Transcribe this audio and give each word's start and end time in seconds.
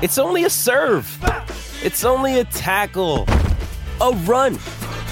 It's 0.00 0.16
only 0.16 0.44
a 0.44 0.50
serve. 0.50 1.08
It's 1.82 2.04
only 2.04 2.38
a 2.38 2.44
tackle, 2.44 3.26
a 4.00 4.12
run. 4.26 4.54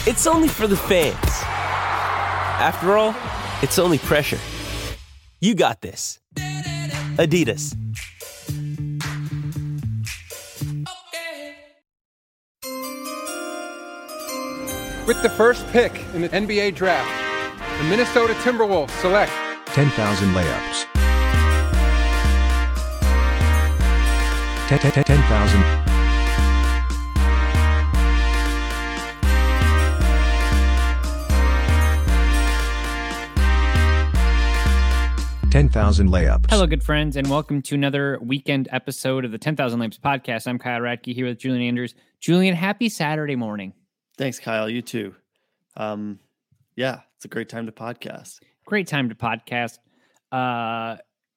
It's 0.07 0.29
only 0.29 0.47
for 0.47 0.69
the 0.69 0.77
fans. 0.77 1.17
After 2.61 2.97
all, 2.97 3.13
it's 3.63 3.81
only 3.81 3.99
pressure. 3.99 4.39
You 5.41 5.57
got 5.57 5.81
this. 5.81 6.21
Adidas. 7.19 7.75
With 15.05 15.21
the 15.23 15.31
first 15.31 15.67
pick 15.69 16.01
in 16.15 16.23
the 16.23 16.29
NBA 16.29 16.77
draft, 16.77 17.11
the 17.79 17.89
Minnesota 17.89 18.35
Timberwolves 18.35 18.91
select 19.01 19.33
10,000 19.67 20.29
layups. 20.33 20.86
10,000. 24.69 25.07
Ten 35.53 35.69
thousand 35.69 36.09
layups. 36.09 36.47
Hello, 36.51 36.67
good 36.67 36.83
friends, 36.83 37.17
and 37.17 37.31
welcome 37.31 37.63
to 37.63 37.77
another 37.77 38.19
weekend 38.21 38.69
episode 38.73 39.25
of 39.25 39.31
the 39.31 39.39
10,000 39.39 39.79
Layups 39.79 40.01
podcast. 40.01 40.49
I'm 40.49 40.59
Kyle 40.59 40.81
Ratke 40.81 41.15
here 41.15 41.27
with 41.27 41.39
Julian 41.39 41.63
Andrews. 41.63 41.95
Julian, 42.21 42.57
happy 42.57 42.89
Saturday 42.89 43.37
morning. 43.37 43.73
Thanks, 44.19 44.41
Kyle. 44.41 44.69
You 44.69 44.83
too. 44.83 45.15
Um, 45.77 46.19
yeah, 46.75 47.03
it's 47.15 47.25
a 47.25 47.29
great 47.29 47.49
time 47.49 47.67
to 47.67 47.73
podcast. 47.73 48.41
Great 48.65 48.89
time 48.89 49.11
to 49.11 49.15
podcast. 49.15 49.79
Uh, 50.33 50.97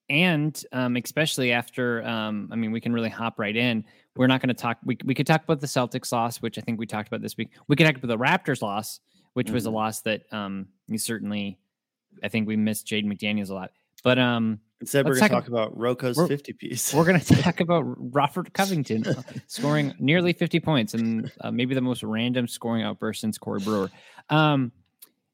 and 0.09 0.61
um, 0.71 0.95
especially 0.95 1.51
after, 1.51 2.03
um, 2.05 2.49
I 2.51 2.55
mean, 2.55 2.71
we 2.71 2.81
can 2.81 2.93
really 2.93 3.09
hop 3.09 3.39
right 3.39 3.55
in. 3.55 3.83
We're 4.15 4.27
not 4.27 4.41
going 4.41 4.49
to 4.49 4.53
talk, 4.59 4.77
we, 4.83 4.97
we 5.05 5.13
could 5.13 5.27
talk 5.27 5.43
about 5.43 5.59
the 5.61 5.67
Celtics 5.67 6.11
loss, 6.11 6.37
which 6.41 6.57
I 6.57 6.61
think 6.61 6.79
we 6.79 6.85
talked 6.85 7.07
about 7.07 7.21
this 7.21 7.37
week. 7.37 7.49
We 7.67 7.75
could 7.75 7.85
talk 7.85 7.95
about 7.97 8.07
the 8.07 8.17
Raptors 8.17 8.61
loss, 8.61 8.99
which 9.33 9.51
was 9.51 9.65
a 9.65 9.69
Mhm. 9.69 9.73
loss 9.73 10.01
that 10.01 10.21
um, 10.33 10.67
you 10.87 10.97
certainly, 10.97 11.59
I 12.23 12.27
think 12.27 12.47
we 12.47 12.55
missed 12.57 12.87
Jaden 12.87 13.05
McDaniels 13.05 13.49
a 13.49 13.53
lot. 13.53 13.71
But 14.03 14.17
um, 14.17 14.59
Instead, 14.81 15.05
we're 15.05 15.15
going 15.15 15.23
to 15.29 15.35
talk- 15.35 15.47
about 15.49 15.77
RoCo's 15.77 16.17
we're- 16.17 16.27
50 16.29 16.53
piece. 16.53 16.93
We're 16.93 17.05
going 17.05 17.19
to 17.19 17.35
talk 17.41 17.59
about 17.59 17.83
Robert 17.97 18.51
Covington 18.53 19.05
uh, 19.05 19.21
scoring 19.47 19.93
nearly 19.99 20.33
50 20.33 20.59
points 20.61 20.93
and 20.93 21.31
uh, 21.41 21.51
maybe 21.51 21.75
the 21.75 21.81
most 21.81 22.01
random 22.03 22.47
scoring 22.47 22.83
outburst 22.83 23.21
since 23.21 23.37
Corey 23.37 23.59
Brewer. 23.59 23.89
Um, 24.29 24.71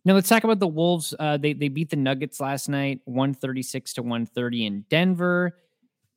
now 0.05 0.13
let's 0.13 0.29
talk 0.29 0.43
about 0.43 0.59
the 0.59 0.67
Wolves. 0.67 1.13
Uh, 1.19 1.37
they 1.37 1.53
they 1.53 1.67
beat 1.67 1.89
the 1.89 1.95
Nuggets 1.95 2.39
last 2.39 2.69
night, 2.69 3.01
136 3.05 3.93
to 3.93 4.01
130 4.03 4.65
in 4.65 4.85
Denver. 4.89 5.57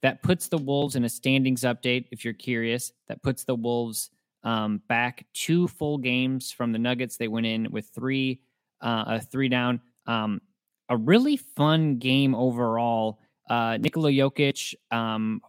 That 0.03 0.23
puts 0.23 0.49
the 0.49 0.59
Wolves 0.59 0.95
in 0.95 1.05
a 1.05 1.09
standings 1.09 1.63
update. 1.63 2.05
If 2.13 2.25
you're 2.25 2.35
curious, 2.35 2.93
that 3.09 3.23
puts 3.23 3.45
the 3.45 3.55
Wolves 3.55 4.11
um, 4.45 4.81
back 4.89 5.27
two 5.35 5.67
full 5.67 5.99
games 5.99 6.53
from 6.53 6.71
the 6.71 6.79
Nuggets. 6.79 7.17
They 7.17 7.29
went 7.29 7.47
in 7.47 7.71
with 7.71 7.89
three, 7.89 8.43
uh, 8.81 9.05
a 9.07 9.21
three 9.21 9.49
down. 9.49 9.81
Um, 10.07 10.41
a 10.89 10.97
really 10.97 11.37
fun 11.37 11.97
game 11.99 12.35
overall. 12.35 13.19
Uh, 13.49 13.79
Nikola 13.79 14.11
Jokic, 14.11 14.75
um, 14.91 15.41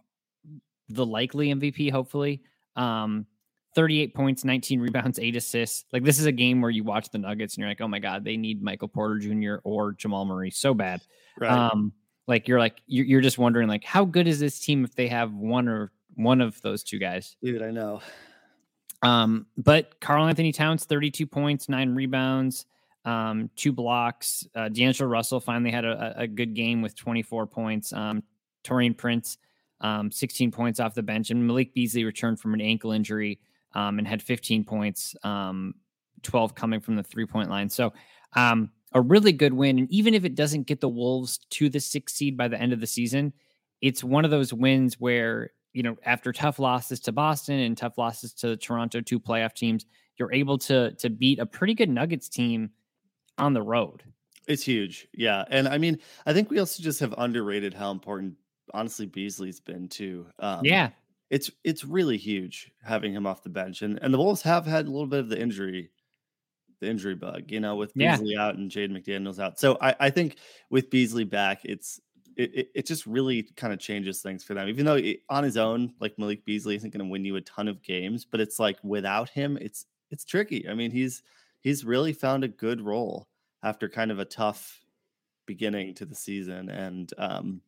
the 0.88 1.06
likely 1.06 1.54
MVP, 1.54 1.90
hopefully. 1.90 2.42
Um, 2.76 3.26
38 3.74 4.14
points, 4.14 4.44
19 4.44 4.80
rebounds, 4.80 5.18
eight 5.18 5.36
assists. 5.36 5.84
Like 5.92 6.04
this 6.04 6.18
is 6.18 6.26
a 6.26 6.32
game 6.32 6.60
where 6.60 6.70
you 6.70 6.84
watch 6.84 7.10
the 7.10 7.18
Nuggets 7.18 7.54
and 7.54 7.60
you're 7.62 7.68
like, 7.68 7.80
oh 7.80 7.88
my 7.88 7.98
god, 7.98 8.24
they 8.24 8.36
need 8.36 8.62
Michael 8.62 8.88
Porter 8.88 9.18
Jr. 9.18 9.56
or 9.64 9.92
Jamal 9.92 10.24
Murray 10.24 10.50
so 10.50 10.74
bad. 10.74 11.02
right. 11.38 11.50
Um, 11.50 11.92
like 12.26 12.46
you're 12.46 12.58
like 12.58 12.80
you're, 12.86 13.06
you're 13.06 13.20
just 13.20 13.38
wondering 13.38 13.68
like 13.68 13.84
how 13.84 14.04
good 14.04 14.28
is 14.28 14.38
this 14.38 14.60
team 14.60 14.84
if 14.84 14.94
they 14.94 15.08
have 15.08 15.32
one 15.34 15.68
or 15.68 15.90
one 16.14 16.40
of 16.40 16.60
those 16.62 16.82
two 16.82 16.98
guys. 16.98 17.36
Dude, 17.42 17.62
I 17.62 17.70
know. 17.70 18.00
Um, 19.02 19.46
but 19.56 19.98
Karl-Anthony 20.00 20.52
Towns, 20.52 20.84
32 20.84 21.26
points, 21.26 21.68
nine 21.68 21.94
rebounds, 21.94 22.66
um, 23.04 23.48
two 23.56 23.72
blocks. 23.72 24.46
Uh, 24.54 24.68
D'Angelo 24.68 25.08
Russell 25.08 25.40
finally 25.40 25.70
had 25.70 25.84
a, 25.84 26.18
a 26.18 26.22
a 26.22 26.26
good 26.26 26.54
game 26.54 26.82
with 26.82 26.94
24 26.94 27.46
points. 27.46 27.92
Um, 27.92 28.22
Taurean 28.62 28.96
Prince, 28.96 29.38
um, 29.80 30.12
16 30.12 30.50
points 30.50 30.80
off 30.80 30.94
the 30.94 31.02
bench, 31.02 31.30
and 31.30 31.46
Malik 31.46 31.72
Beasley 31.72 32.04
returned 32.04 32.38
from 32.38 32.52
an 32.54 32.60
ankle 32.60 32.92
injury 32.92 33.40
um, 33.74 33.98
and 33.98 34.06
had 34.06 34.22
15 34.22 34.64
points, 34.64 35.14
um, 35.22 35.74
12 36.22 36.54
coming 36.54 36.80
from 36.80 36.96
the 36.96 37.02
three 37.02 37.26
point 37.26 37.50
line. 37.50 37.68
So, 37.68 37.92
um, 38.34 38.70
a 38.92 39.00
really 39.00 39.32
good 39.32 39.52
win. 39.52 39.78
And 39.78 39.90
even 39.90 40.14
if 40.14 40.24
it 40.24 40.34
doesn't 40.34 40.66
get 40.66 40.80
the 40.80 40.88
Wolves 40.88 41.38
to 41.50 41.68
the 41.68 41.80
sixth 41.80 42.16
seed 42.16 42.36
by 42.36 42.48
the 42.48 42.60
end 42.60 42.72
of 42.72 42.80
the 42.80 42.86
season, 42.86 43.32
it's 43.80 44.02
one 44.02 44.24
of 44.24 44.30
those 44.30 44.52
wins 44.52 44.98
where 44.98 45.52
you 45.72 45.82
know 45.82 45.96
after 46.04 46.32
tough 46.32 46.58
losses 46.58 47.00
to 47.00 47.12
Boston 47.12 47.60
and 47.60 47.76
tough 47.76 47.98
losses 47.98 48.34
to 48.34 48.48
the 48.48 48.56
Toronto, 48.56 49.00
two 49.00 49.20
playoff 49.20 49.54
teams, 49.54 49.86
you're 50.18 50.32
able 50.32 50.58
to 50.58 50.92
to 50.96 51.08
beat 51.08 51.38
a 51.38 51.46
pretty 51.46 51.74
good 51.74 51.88
Nuggets 51.88 52.28
team 52.28 52.70
on 53.38 53.54
the 53.54 53.62
road. 53.62 54.02
It's 54.46 54.62
huge. 54.62 55.06
Yeah. 55.14 55.44
And 55.48 55.68
I 55.68 55.78
mean, 55.78 55.98
I 56.26 56.32
think 56.32 56.50
we 56.50 56.58
also 56.58 56.82
just 56.82 57.00
have 57.00 57.14
underrated 57.16 57.72
how 57.72 57.90
important, 57.92 58.34
honestly, 58.74 59.06
Beasley's 59.06 59.60
been 59.60 59.88
too. 59.88 60.26
Um, 60.40 60.60
yeah, 60.64 60.90
It's 61.30 61.50
it's 61.64 61.84
really 61.84 62.16
huge 62.16 62.72
having 62.82 63.14
him 63.14 63.26
off 63.26 63.42
the 63.42 63.48
bench. 63.48 63.82
And 63.82 63.98
and 64.02 64.12
the 64.12 64.18
Wolves 64.18 64.42
have 64.42 64.66
had 64.66 64.86
a 64.86 64.90
little 64.90 65.06
bit 65.06 65.20
of 65.20 65.28
the 65.28 65.40
injury, 65.40 65.90
the 66.80 66.90
injury 66.90 67.14
bug, 67.14 67.50
you 67.50 67.60
know, 67.60 67.76
with 67.76 67.92
Yeah. 67.94 68.16
Beasley 68.16 68.36
out 68.36 68.56
and 68.56 68.70
Jaden 68.70 68.90
McDaniels 68.90 69.38
out. 69.38 69.58
So 69.60 69.78
I, 69.80 69.94
I 70.00 70.10
think 70.10 70.36
with 70.70 70.90
Beasley 70.90 71.24
back, 71.24 71.60
it's 71.64 72.00
it, 72.36 72.54
it, 72.54 72.70
it 72.74 72.86
just 72.86 73.06
really 73.06 73.44
kind 73.56 73.72
of 73.72 73.78
changes 73.78 74.22
things 74.22 74.42
for 74.42 74.54
them. 74.54 74.68
Even 74.68 74.86
though 74.86 74.96
it, 74.96 75.20
on 75.28 75.44
his 75.44 75.56
own, 75.56 75.94
like 76.00 76.18
Malik 76.18 76.44
Beasley 76.44 76.74
isn't 76.76 76.90
going 76.90 77.04
to 77.04 77.10
win 77.10 77.24
you 77.24 77.36
a 77.36 77.40
ton 77.42 77.68
of 77.68 77.82
games, 77.82 78.24
but 78.24 78.40
it's 78.40 78.58
like 78.58 78.78
without 78.82 79.28
him, 79.28 79.56
it's 79.60 79.86
it's 80.10 80.24
tricky. 80.24 80.68
I 80.68 80.74
mean, 80.74 80.90
he's 80.90 81.22
he's 81.60 81.84
really 81.84 82.12
found 82.12 82.42
a 82.42 82.48
good 82.48 82.80
role 82.80 83.28
after 83.62 83.88
kind 83.88 84.10
of 84.10 84.18
a 84.18 84.24
tough 84.24 84.80
beginning 85.46 85.94
to 85.94 86.06
the 86.06 86.14
season, 86.14 86.70
and 86.70 87.12
um, 87.18 87.60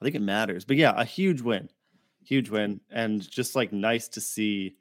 I 0.00 0.04
think 0.04 0.14
it 0.16 0.22
matters. 0.22 0.64
But 0.64 0.76
yeah, 0.78 0.94
a 0.96 1.04
huge 1.04 1.42
win, 1.42 1.68
huge 2.24 2.50
win, 2.50 2.80
and 2.90 3.28
just 3.28 3.54
like 3.56 3.72
nice 3.72 4.08
to 4.08 4.20
see 4.20 4.76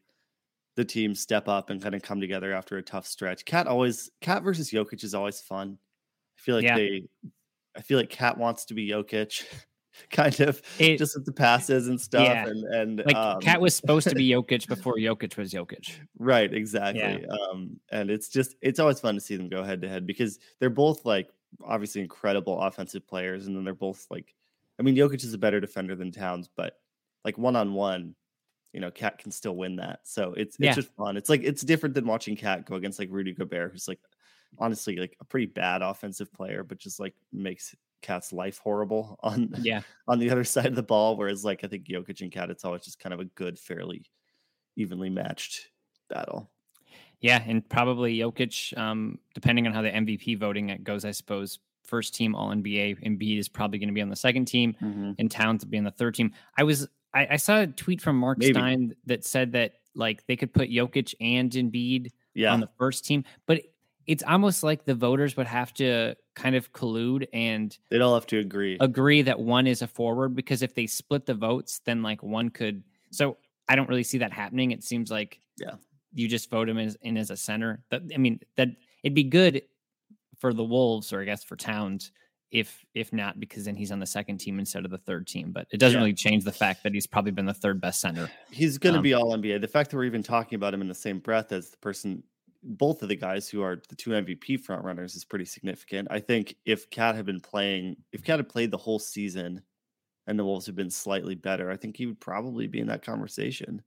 the 0.76 0.86
team 0.86 1.14
step 1.16 1.48
up 1.48 1.70
and 1.70 1.82
kind 1.82 1.96
of 1.96 2.02
come 2.02 2.22
together 2.22 2.54
after 2.54 2.78
a 2.78 2.82
tough 2.82 3.06
stretch. 3.06 3.44
KAT 3.46 3.68
always 3.68 4.10
KAT 4.22 4.44
versus 4.44 4.72
Jokic 4.72 5.04
is 5.04 5.14
always 5.14 5.42
fun. 5.42 5.78
I 6.38 6.40
feel 6.42 6.56
like 6.56 6.64
Yeah. 6.66 6.78
they 6.78 7.04
I 7.76 7.82
feel 7.82 7.98
like 7.98 8.10
KAT 8.10 8.38
wants 8.38 8.66
to 8.66 8.74
be 8.74 8.90
Jokic, 8.90 9.44
kind 10.12 10.40
of 10.42 10.62
It- 10.80 10.98
just 10.98 11.16
with 11.16 11.26
the 11.26 11.32
passes 11.34 11.88
and 11.88 12.00
stuff. 12.00 12.24
Yeah. 12.26 12.48
And 12.48 12.64
and 12.74 13.04
like 13.06 13.16
um, 13.16 13.42
KAT 13.42 13.60
was 13.62 13.76
supposed 13.76 14.08
to 14.10 14.16
be 14.16 14.30
Jokic 14.32 14.68
before 14.68 14.96
Jokic 14.96 15.36
was 15.38 15.52
Jokic. 15.52 16.00
right, 16.20 16.52
exactly. 16.54 17.26
Um, 17.28 17.80
and 17.92 18.10
it's 18.10 18.30
just 18.30 18.56
it's 18.62 18.80
always 18.80 19.00
fun 19.02 19.16
to 19.16 19.22
see 19.22 19.36
them 19.36 19.50
go 19.50 19.64
head 19.64 19.82
to 19.82 19.90
head 19.90 20.08
because 20.08 20.40
they're 20.60 20.70
both 20.70 21.06
like 21.06 21.30
obviously 21.62 22.00
incredible 22.02 22.60
offensive 22.62 23.06
players, 23.06 23.48
and 23.48 23.56
then 23.58 23.66
they're 23.66 23.74
both 23.74 24.08
like 24.10 24.34
I 24.80 24.84
mean, 24.84 24.96
Jokic 24.96 25.24
is 25.26 25.34
a 25.34 25.38
better 25.38 25.60
defender 25.60 25.96
than 25.96 26.12
Towns, 26.14 26.50
but 26.56 26.78
like 27.26 27.38
one 27.38 27.56
on 27.56 27.74
one, 27.74 28.16
you 28.74 28.80
know, 28.80 28.92
KAT 28.92 29.18
can 29.18 29.32
still 29.32 29.56
win 29.56 29.76
that. 29.78 30.00
So 30.04 30.34
it's 30.34 30.56
it's 30.56 30.60
Yeah. 30.60 30.74
just 30.74 30.94
fun. 30.96 31.18
It's 31.18 31.30
like 31.30 31.44
it's 31.44 31.62
different 31.62 31.96
than 31.96 32.06
watching 32.06 32.36
KAT 32.36 32.66
go 32.66 32.76
against 32.76 33.00
like 33.00 33.10
Rudy 33.12 33.34
Gobert, 33.34 33.72
who's 33.72 33.88
like 33.88 34.00
honestly 34.60 34.98
like 34.98 35.16
a 35.22 35.26
pretty 35.26 35.46
bad 35.46 35.82
offensive 35.82 36.32
player, 36.34 36.64
but 36.64 36.78
just 36.78 37.00
like 37.00 37.14
makes 37.32 37.76
KAT's 38.02 38.34
life 38.34 38.58
horrible 38.60 39.18
on 39.24 39.54
Yeah. 39.62 39.82
on 40.08 40.20
the 40.20 40.30
other 40.30 40.44
side 40.56 40.66
of 40.68 40.76
the 40.76 40.84
ball. 40.84 41.16
Whereas 41.18 41.44
like 41.46 41.64
I 41.64 41.68
think 41.68 41.86
Jokic 41.86 42.22
and 42.22 42.32
KAT, 42.32 42.50
it's 42.50 42.66
always 42.66 42.84
just 42.84 43.00
kind 43.00 43.14
of 43.14 43.20
a 43.20 43.26
good, 43.26 43.58
fairly 43.60 44.06
evenly 44.76 45.10
matched 45.10 45.70
battle. 46.10 46.50
Yeah, 47.20 47.44
and 47.46 47.68
probably 47.70 48.18
Jokic, 48.18 48.76
um, 48.78 49.20
depending 49.36 49.68
on 49.68 49.74
how 49.74 49.84
the 49.84 49.92
MVP 49.92 50.40
voting 50.40 50.80
goes, 50.84 51.06
I 51.06 51.12
suppose 51.12 51.60
first 51.86 52.16
team 52.16 52.34
All 52.34 52.50
NBA. 52.50 53.04
Embiid 53.06 53.38
is 53.38 53.48
probably 53.48 53.78
going 53.78 53.90
to 53.90 53.94
be 53.94 54.02
on 54.02 54.10
the 54.10 54.16
second 54.16 54.46
team, 54.46 54.76
Mm-hmm. 54.82 55.12
and 55.20 55.30
Towns 55.30 55.64
will 55.64 55.70
be 55.70 55.78
on 55.78 55.84
the 55.84 55.92
third 55.92 56.16
team. 56.16 56.32
I 56.58 56.64
was 56.64 56.88
I, 57.14 57.28
I 57.32 57.36
saw 57.38 57.62
a 57.62 57.68
tweet 57.68 58.02
from 58.02 58.18
Marc 58.18 58.38
Maybe. 58.40 58.54
Stein 58.54 58.94
that 59.06 59.26
said 59.26 59.52
that 59.54 59.74
like 59.96 60.26
they 60.28 60.36
could 60.36 60.54
put 60.54 60.70
Jokic 60.70 61.14
and 61.20 61.52
Embiid 61.52 62.12
Yeah. 62.34 62.54
on 62.54 62.60
the 62.62 62.70
first 62.78 63.06
team, 63.06 63.24
but 63.46 63.62
it's 64.08 64.24
almost 64.24 64.64
like 64.64 64.86
the 64.86 64.96
voters 64.96 65.38
would 65.38 65.48
have 65.48 65.74
to 65.76 66.16
kind 66.36 66.56
of 66.56 66.72
collude 66.74 67.28
and 67.34 67.78
They'd 67.90 68.02
all 68.02 68.14
have 68.16 68.26
to 68.28 68.40
agree. 68.40 68.78
agree 68.80 69.22
that 69.24 69.40
one 69.40 69.68
is 69.68 69.82
a 69.82 69.88
forward 69.88 70.36
because 70.36 70.62
if 70.62 70.74
they 70.74 70.88
split 70.88 71.26
the 71.26 71.34
votes, 71.36 71.82
then 71.86 72.02
like 72.02 72.24
one 72.24 72.50
could. 72.50 72.84
So 73.12 73.38
I 73.70 73.76
don't 73.76 73.88
really 73.90 74.04
see 74.04 74.18
that 74.20 74.32
happening. 74.34 74.72
It 74.72 74.84
seems 74.84 75.12
like 75.12 75.40
Yeah. 75.60 75.76
you 76.14 76.28
just 76.28 76.50
vote 76.50 76.68
him 76.70 76.78
as 76.78 76.96
in 77.02 77.18
as 77.18 77.30
a 77.30 77.38
center. 77.38 77.84
But, 77.90 78.04
I 78.14 78.18
mean 78.18 78.40
that 78.58 78.70
it'd 79.04 79.14
be 79.14 79.24
good 79.24 79.62
for 80.40 80.54
the 80.54 80.64
Wolves 80.64 81.14
or 81.14 81.22
I 81.22 81.26
guess 81.26 81.44
for 81.44 81.56
Towns 81.56 82.12
if 82.52 82.86
if 82.94 83.14
not 83.14 83.40
because 83.40 83.66
then 83.66 83.76
he's 83.76 83.92
on 83.92 84.00
the 84.00 84.06
second 84.06 84.38
team 84.40 84.60
instead 84.60 84.84
of 84.86 84.92
the 84.92 84.98
third 84.98 85.26
team. 85.28 85.52
But 85.52 85.68
it 85.72 85.78
doesn't 85.78 85.98
Yeah. 86.00 86.04
really 86.04 86.14
change 86.14 86.44
the 86.44 86.52
fact 86.52 86.84
that 86.84 86.94
he's 86.94 87.08
probably 87.08 87.32
been 87.32 87.46
the 87.46 87.54
third 87.54 87.80
best 87.80 88.02
center. 88.02 88.30
He's 88.52 88.78
going 88.78 88.94
to 88.94 89.00
Um, 89.00 89.04
be 89.04 89.14
all 89.14 89.32
NBA. 89.34 89.60
The 89.62 89.68
fact 89.68 89.90
that 89.92 89.98
we're 89.98 90.04
even 90.06 90.24
talking 90.24 90.56
about 90.58 90.74
him 90.74 90.82
in 90.82 90.88
the 90.88 90.94
same 90.96 91.20
breath 91.20 91.52
as 91.54 91.70
the 91.70 91.78
person, 91.78 92.24
both 92.64 93.02
of 93.04 93.10
the 93.10 93.16
guys 93.16 93.48
who 93.50 93.62
are 93.62 93.82
the 93.88 93.96
two 93.96 94.12
MVP 94.12 94.58
front 94.58 94.84
runners, 94.84 95.16
is 95.16 95.24
pretty 95.24 95.46
significant. 95.46 96.10
I 96.12 96.20
think 96.20 96.56
if 96.66 96.90
KAT 96.90 97.16
had 97.16 97.26
been 97.26 97.40
playing, 97.40 97.96
if 98.12 98.24
KAT 98.24 98.40
had 98.40 98.50
played 98.50 98.70
the 98.72 98.78
whole 98.78 99.00
season, 99.00 99.62
and 100.28 100.38
the 100.38 100.46
Wolves 100.46 100.66
had 100.68 100.76
been 100.76 100.90
slightly 100.92 101.36
better, 101.36 101.72
I 101.72 101.78
think 101.78 101.98
he 101.98 102.06
would 102.06 102.20
probably 102.20 102.68
be 102.68 102.80
in 102.80 102.88
that 102.88 103.02
conversation. 103.02 103.82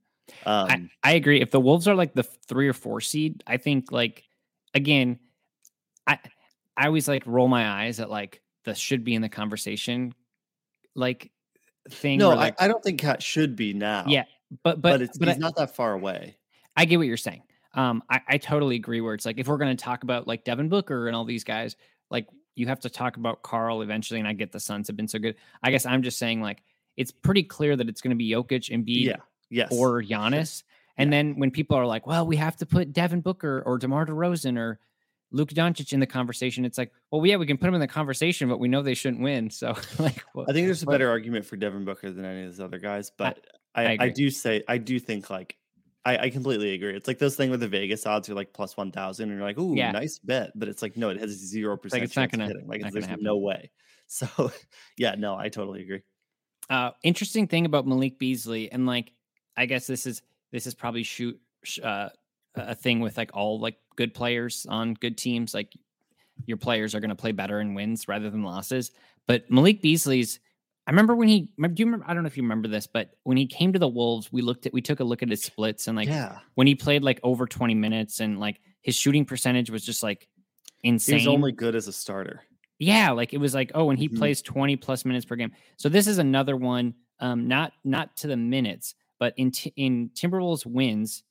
Um, 0.46 0.68
I, 0.70 0.88
I 1.04 1.12
agree. 1.12 1.40
If 1.42 1.50
the 1.50 1.60
Wolves 1.60 1.86
are 1.86 1.94
like 1.94 2.14
the 2.14 2.22
three 2.24 2.66
or 2.66 2.72
four 2.72 3.00
seed, 3.02 3.44
I 3.46 3.58
think 3.58 3.92
like 3.92 4.24
again, 4.72 5.18
I 6.06 6.18
I 6.76 6.86
always 6.86 7.06
like 7.06 7.24
roll 7.26 7.46
my 7.46 7.68
eyes 7.84 8.00
at 8.00 8.10
like 8.10 8.40
the 8.64 8.74
should 8.74 9.04
be 9.04 9.14
in 9.14 9.22
the 9.22 9.28
conversation 9.28 10.14
like 10.94 11.30
thing. 11.90 12.18
no, 12.18 12.30
like, 12.30 12.60
I, 12.60 12.64
I 12.64 12.68
don't 12.68 12.82
think 12.82 13.00
KAT 13.00 13.22
should 13.22 13.56
be 13.56 13.72
now. 13.72 14.04
yeah, 14.06 14.24
but 14.62 14.80
but, 14.80 14.90
but 14.90 15.02
it's 15.02 15.18
but 15.18 15.28
he's 15.28 15.36
I, 15.36 15.40
not 15.40 15.56
that 15.56 15.74
far 15.74 15.92
away. 15.92 16.36
I 16.76 16.84
get 16.84 16.96
what 16.96 17.06
you're 17.06 17.16
saying. 17.16 17.42
Um, 17.74 18.02
I, 18.08 18.20
I 18.28 18.38
totally 18.38 18.76
agree. 18.76 19.00
Where 19.00 19.14
it's 19.14 19.26
like 19.26 19.38
if 19.38 19.48
we're 19.48 19.58
going 19.58 19.76
to 19.76 19.82
talk 19.82 20.02
about 20.02 20.26
like 20.26 20.44
Devin 20.44 20.68
Booker 20.68 21.06
and 21.06 21.16
all 21.16 21.24
these 21.24 21.44
guys, 21.44 21.76
like 22.10 22.28
you 22.54 22.66
have 22.68 22.80
to 22.80 22.90
talk 22.90 23.16
about 23.16 23.42
Karl 23.42 23.82
eventually. 23.82 24.20
And 24.20 24.28
I 24.28 24.32
get 24.32 24.52
the 24.52 24.60
Suns 24.60 24.86
have 24.86 24.96
been 24.96 25.08
so 25.08 25.18
good. 25.18 25.36
I 25.62 25.70
guess 25.70 25.86
I'm 25.86 26.02
just 26.02 26.18
saying 26.18 26.40
like 26.40 26.62
it's 26.96 27.10
pretty 27.10 27.42
clear 27.42 27.74
that 27.76 27.88
it's 27.88 28.00
going 28.00 28.10
to 28.10 28.16
be 28.16 28.30
Jokic 28.30 28.72
and 28.72 28.86
Embiid 28.86 29.04
Yeah. 29.06 29.16
Yes. 29.50 29.68
or 29.72 30.02
Giannis. 30.02 30.62
And 30.96 31.12
then 31.12 31.36
when 31.38 31.50
people 31.50 31.76
are 31.76 31.86
like, 31.86 32.06
well, 32.06 32.24
we 32.24 32.36
have 32.36 32.56
to 32.58 32.66
put 32.66 32.92
Devin 32.92 33.20
Booker 33.20 33.62
or 33.66 33.78
DeMar 33.78 34.06
DeRozan 34.06 34.56
or 34.58 34.78
Luka 35.34 35.54
Doncic 35.54 35.92
in 35.92 35.98
the 35.98 36.06
conversation, 36.06 36.64
it's 36.64 36.78
like, 36.78 36.92
well, 37.10 37.26
yeah, 37.26 37.36
we 37.36 37.46
can 37.46 37.58
put 37.58 37.66
them 37.66 37.74
in 37.74 37.80
the 37.80 37.88
conversation, 37.88 38.48
but 38.48 38.60
we 38.60 38.68
know 38.68 38.82
they 38.82 38.94
shouldn't 38.94 39.22
win. 39.22 39.50
So, 39.54 39.74
like, 39.98 40.22
well, 40.34 40.46
I 40.48 40.52
think 40.52 40.66
there's 40.66 40.82
a 40.82 40.86
better 40.86 41.10
argument 41.10 41.44
for 41.44 41.56
Devin 41.56 41.84
Booker 41.84 42.10
than 42.12 42.24
any 42.24 42.44
of 42.44 42.50
those 42.56 42.60
other 42.60 42.78
guys, 42.78 43.10
but 43.10 43.40
I 43.74 43.84
I, 43.86 43.96
I, 44.00 44.08
do 44.10 44.30
say 44.30 44.62
I 44.68 44.78
do 44.78 44.98
think 45.00 45.30
like 45.30 45.56
I, 46.04 46.18
I 46.18 46.30
completely 46.30 46.74
agree. 46.74 46.94
It's 46.96 47.08
like 47.08 47.18
those 47.18 47.34
thing 47.34 47.50
with 47.50 47.60
the 47.60 47.68
Vegas 47.68 48.06
odds 48.06 48.28
are 48.28 48.34
like 48.34 48.52
plus 48.52 48.76
one 48.76 48.92
thousand, 48.92 49.30
and 49.30 49.38
you're 49.38 49.46
like, 49.46 49.58
ooh, 49.58 49.74
Yeah. 49.74 49.90
nice 49.90 50.18
bet, 50.18 50.52
but 50.54 50.68
it's 50.68 50.82
like 50.82 50.96
no, 50.96 51.10
it 51.10 51.18
has 51.18 51.30
zero 51.30 51.76
percent. 51.76 52.02
Like 52.02 52.06
it's 52.06 52.16
not 52.16 52.30
gonna- 52.30 52.46
hitting. 52.46 52.68
like 52.68 52.82
not 52.82 52.92
there's 52.92 53.06
gonna 53.06 53.20
no 53.20 53.38
way. 53.38 53.70
So 54.06 54.52
yeah, 54.98 55.14
no, 55.16 55.34
I 55.34 55.48
totally 55.48 55.82
agree. 55.82 56.02
uh, 56.68 56.90
interesting 57.02 57.48
thing 57.48 57.64
about 57.64 57.86
Malik 57.86 58.18
Beasley, 58.18 58.70
and 58.70 58.86
like, 58.86 59.12
I 59.56 59.64
guess 59.66 59.86
this 59.86 60.06
is 60.06 60.20
this 60.52 60.66
is 60.66 60.74
probably 60.74 61.02
shoot 61.04 61.40
uh, 61.82 62.10
a 62.56 62.74
thing 62.74 63.00
with 63.00 63.16
like 63.16 63.30
all 63.34 63.58
like 63.60 63.76
good 63.96 64.14
players 64.14 64.66
on 64.68 64.94
good 64.94 65.16
teams. 65.18 65.54
Like, 65.54 65.72
your 66.46 66.56
players 66.56 66.94
are 66.94 67.00
going 67.00 67.10
to 67.10 67.14
play 67.14 67.30
better 67.32 67.60
in 67.60 67.74
wins 67.74 68.08
rather 68.08 68.28
than 68.28 68.42
losses. 68.42 68.90
But 69.28 69.48
Malik 69.50 69.80
Beasley's, 69.80 70.40
I 70.86 70.90
remember 70.90 71.14
when 71.14 71.28
he, 71.28 71.48
remember- 71.56 71.74
do 71.76 71.80
you 71.82 71.86
remember? 71.86 72.04
I 72.08 72.12
don't 72.14 72.24
know 72.24 72.26
if 72.26 72.36
you 72.36 72.42
remember 72.42 72.66
this, 72.68 72.86
but 72.88 73.10
when 73.22 73.36
he 73.36 73.46
came 73.46 73.72
to 73.72 73.78
the 73.78 73.88
Wolves, 73.88 74.32
we 74.32 74.42
looked 74.42 74.66
at, 74.66 74.72
we 74.72 74.82
took 74.82 74.98
a 75.00 75.04
look 75.04 75.22
at 75.22 75.28
his 75.30 75.42
splits 75.42 75.86
and 75.86 75.96
like 75.96 76.08
yeah, 76.08 76.38
when 76.56 76.66
he 76.66 76.74
played 76.74 77.02
like 77.04 77.20
over 77.22 77.46
20 77.46 77.74
minutes 77.74 78.18
and 78.20 78.38
like 78.40 78.60
his 78.82 78.96
shooting 78.96 79.24
percentage 79.24 79.70
was 79.70 79.84
just 79.84 80.02
like 80.02 80.28
he 80.82 80.88
insane. 80.90 81.14
was 81.14 81.26
only 81.28 81.52
good 81.52 81.74
as 81.76 81.86
a 81.88 81.92
starter. 81.92 82.42
Yeah, 82.80 83.12
like 83.12 83.32
it 83.32 83.38
was 83.38 83.54
like, 83.54 83.70
oh, 83.74 83.90
and 83.90 83.98
he 83.98 84.08
Mhm. 84.08 84.18
plays 84.18 84.42
20 84.42 84.76
plus 84.76 85.04
minutes 85.04 85.24
per 85.24 85.36
game. 85.36 85.52
So 85.76 85.88
this 85.88 86.06
is 86.08 86.18
another 86.18 86.56
one, 86.56 86.94
um, 87.20 87.46
not 87.48 87.72
not 87.84 88.16
to 88.18 88.26
the 88.26 88.36
minutes, 88.36 88.94
but 89.20 89.32
in 89.36 89.52
t- 89.52 89.72
in 89.76 90.10
Timberwolves 90.10 90.66
wins, 90.66 91.22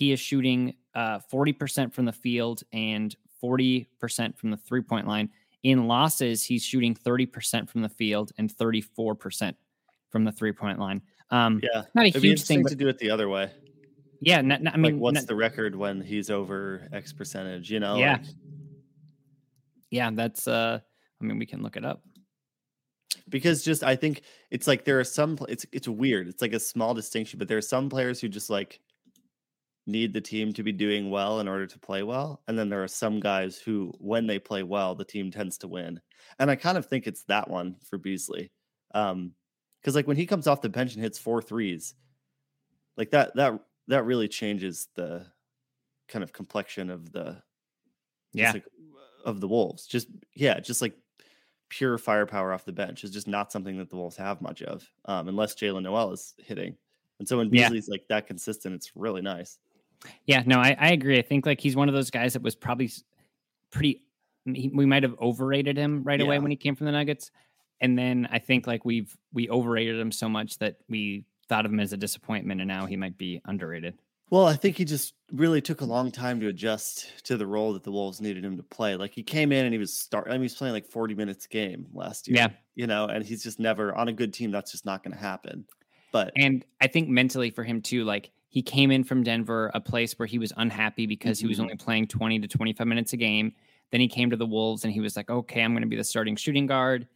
he 0.00 0.12
is 0.12 0.18
shooting 0.18 0.74
uh 0.94 1.18
40% 1.32 1.92
from 1.92 2.06
the 2.06 2.12
field 2.12 2.62
and 2.72 3.14
40% 3.44 3.86
from 4.38 4.50
the 4.50 4.56
three-point 4.56 5.06
line. 5.06 5.28
In 5.62 5.86
losses, 5.86 6.42
he's 6.42 6.64
shooting 6.64 6.94
30% 6.94 7.68
from 7.68 7.82
the 7.82 7.88
field 7.88 8.32
and 8.38 8.50
34% 8.50 9.54
from 10.08 10.24
the 10.24 10.32
three-point 10.32 10.78
line. 10.78 11.02
Um 11.30 11.60
Yeah, 11.62 11.82
not 11.94 12.06
a 12.06 12.08
it'd 12.08 12.22
huge 12.22 12.42
thing, 12.42 12.62
but 12.62 12.70
to 12.70 12.76
do 12.76 12.88
it 12.88 12.98
the 12.98 13.10
other 13.10 13.28
way. 13.28 13.50
yeah, 14.22 14.40
not, 14.40 14.62
not- 14.62 14.72
I 14.74 14.78
mean 14.78 14.94
like, 14.94 15.00
what's 15.02 15.14
not- 15.16 15.26
the 15.26 15.36
record 15.36 15.76
when 15.76 16.00
he's 16.00 16.30
over 16.30 16.88
X 16.92 17.12
percentage? 17.12 17.70
You 17.70 17.80
know, 17.80 17.96
Yeah. 17.98 18.12
like, 18.14 18.26
yeah, 19.90 20.10
that's 20.12 20.48
uh 20.48 20.80
I 21.20 21.24
mean 21.24 21.38
we 21.38 21.44
can 21.46 21.62
look 21.62 21.76
it 21.76 21.84
up. 21.84 22.02
because 23.28 23.62
just 23.62 23.82
I 23.84 23.96
think 23.96 24.22
it's 24.50 24.66
like 24.66 24.84
there 24.84 24.98
are 24.98 25.04
some 25.04 25.38
it's 25.48 25.66
it's 25.72 25.88
weird. 25.88 26.26
It's 26.26 26.40
like 26.42 26.54
a 26.54 26.60
small 26.60 26.94
distinction, 26.94 27.38
but 27.38 27.48
there 27.48 27.58
are 27.58 27.62
some 27.74 27.88
players 27.90 28.18
who 28.20 28.28
just 28.28 28.48
like 28.50 28.80
need 29.86 30.12
the 30.12 30.20
team 30.20 30.52
to 30.54 30.62
be 30.62 30.72
doing 30.72 31.10
well 31.10 31.40
in 31.40 31.48
order 31.48 31.66
to 31.66 31.78
play 31.80 32.02
well, 32.02 32.42
and 32.48 32.58
then 32.58 32.68
there 32.68 32.82
are 32.84 32.88
some 32.88 33.20
guys 33.20 33.58
who 33.58 33.92
when 33.98 34.26
they 34.26 34.38
play 34.38 34.62
well, 34.62 34.94
the 34.94 35.04
team 35.04 35.30
tends 35.30 35.58
to 35.58 35.68
win. 35.68 36.00
And 36.38 36.50
I 36.50 36.56
kind 36.56 36.78
of 36.78 36.86
think 36.86 37.06
it's 37.06 37.24
that 37.24 37.48
one 37.50 37.76
for 37.84 37.98
Beasley. 37.98 38.52
Um 38.94 39.34
cuz 39.84 39.94
like 39.96 40.06
when 40.06 40.16
he 40.18 40.26
comes 40.26 40.46
off 40.46 40.62
the 40.62 40.68
bench 40.68 40.94
and 40.94 41.02
hits 41.04 41.18
four 41.18 41.42
threes, 41.42 41.94
like 42.96 43.10
that 43.10 43.34
that 43.36 43.60
that 43.88 44.04
really 44.04 44.28
changes 44.28 44.88
the 44.94 45.26
kind 46.08 46.22
of 46.24 46.32
complexion 46.32 46.90
of 46.90 47.12
the 47.12 47.42
Yeah. 48.32 48.54
like, 48.54 48.66
of 49.24 49.40
the 49.40 49.48
Wolves. 49.48 49.86
Just 49.86 50.08
yeah, 50.34 50.60
just 50.60 50.82
like 50.82 50.98
pure 51.70 51.98
firepower 51.98 52.52
off 52.52 52.64
the 52.66 52.72
bench 52.72 53.04
is 53.04 53.12
just 53.12 53.28
not 53.28 53.52
something 53.52 53.78
that 53.78 53.90
the 53.90 53.96
Wolves 53.96 54.16
have 54.18 54.42
much 54.42 54.62
of, 54.62 54.90
um, 55.06 55.28
unless 55.28 55.54
Jaylen 55.56 55.82
Nowell 55.84 56.12
is 56.12 56.34
hitting. 56.38 56.78
And 57.20 57.28
so 57.28 57.38
when 57.38 57.50
Yeah. 57.50 57.70
Beasley's 57.70 57.88
like 57.88 58.06
that 58.10 58.26
consistent, 58.28 58.74
it's 58.76 58.96
really 58.96 59.22
nice. 59.22 59.58
Yeah, 60.26 60.42
no, 60.46 60.58
I, 60.58 60.76
I 60.78 60.90
agree. 60.92 61.18
I 61.18 61.22
think 61.22 61.46
like 61.46 61.60
he's 61.60 61.76
one 61.76 61.88
of 61.88 61.94
those 61.94 62.10
guys 62.10 62.32
that 62.34 62.42
was 62.42 62.54
probably 62.54 62.90
pretty. 63.70 64.02
he- 64.44 64.70
We 64.74 64.86
might 64.86 65.02
have 65.02 65.14
overrated 65.20 65.76
him 65.76 66.02
right 66.04 66.20
away 66.20 66.38
when 66.38 66.50
he 66.50 66.56
came 66.56 66.74
from 66.74 66.86
the 66.86 66.92
Nuggets, 66.92 67.30
and 67.80 67.98
then 67.98 68.28
I 68.30 68.38
think 68.38 68.66
like 68.66 68.84
we've 68.84 69.14
we 69.32 69.48
overrated 69.50 69.98
him 69.98 70.12
so 70.12 70.28
much 70.28 70.58
that 70.58 70.76
we 70.88 71.24
thought 71.48 71.66
of 71.66 71.72
him 71.72 71.80
as 71.80 71.92
a 71.92 71.96
disappointment, 71.96 72.60
and 72.60 72.68
now 72.68 72.86
he 72.86 72.96
might 72.96 73.18
be 73.18 73.40
underrated. 73.44 73.94
Well, 74.30 74.46
I 74.46 74.54
think 74.54 74.76
he 74.76 74.84
just 74.84 75.14
really 75.32 75.60
took 75.60 75.80
a 75.80 75.84
long 75.84 76.12
time 76.12 76.38
to 76.38 76.46
adjust 76.46 77.24
to 77.24 77.36
the 77.36 77.48
role 77.48 77.72
that 77.72 77.82
the 77.82 77.90
Wolves 77.90 78.20
needed 78.20 78.44
him 78.44 78.56
to 78.58 78.62
play. 78.62 78.94
Like 78.94 79.12
he 79.12 79.24
came 79.24 79.50
in 79.50 79.64
and 79.64 79.74
he 79.74 79.78
was 79.78 79.92
start. 79.92 80.28
I 80.28 80.30
mean, 80.32 80.42
he 80.42 80.44
was 80.44 80.54
playing 80.54 80.72
like 80.72 80.86
forty 80.86 81.14
minutes 81.16 81.46
a 81.46 81.48
game 81.48 81.86
last 81.92 82.28
year. 82.28 82.36
Yeah. 82.36 82.48
you 82.76 82.86
know, 82.86 83.06
and 83.06 83.24
he's 83.24 83.42
just 83.42 83.58
never 83.58 83.92
on 83.92 84.06
a 84.08 84.12
good 84.12 84.32
team. 84.32 84.52
That's 84.52 84.70
just 84.70 84.86
not 84.86 85.02
going 85.02 85.14
to 85.14 85.20
happen. 85.20 85.64
But 86.12 86.32
And 86.36 86.64
I 86.80 86.86
think 86.86 87.08
mentally 87.08 87.50
for 87.50 87.64
him 87.64 87.82
too, 87.82 88.04
like 88.04 88.30
he 88.50 88.60
came 88.62 88.90
in 88.90 89.02
from 89.04 89.22
Denver, 89.22 89.70
a 89.74 89.80
place 89.80 90.18
where 90.18 90.26
he 90.26 90.38
was 90.38 90.52
unhappy 90.56 91.06
because 91.06 91.38
he 91.40 91.46
was 91.46 91.58
Mhm. 91.58 91.62
only 91.62 91.76
playing 91.76 92.08
20 92.08 92.38
to 92.40 92.48
25 92.48 92.86
minutes 92.86 93.12
a 93.12 93.16
game. 93.16 93.54
Then 93.92 94.00
he 94.00 94.08
came 94.08 94.28
to 94.30 94.36
the 94.36 94.44
Wolves 94.46 94.84
and 94.84 94.92
he 94.92 95.00
was 95.00 95.16
like, 95.16 95.30
okay, 95.30 95.62
I'm 95.62 95.72
going 95.72 95.82
to 95.82 95.88
be 95.88 95.96
the 95.96 96.04
starting 96.04 96.36
shooting 96.36 96.66
guard 96.66 97.06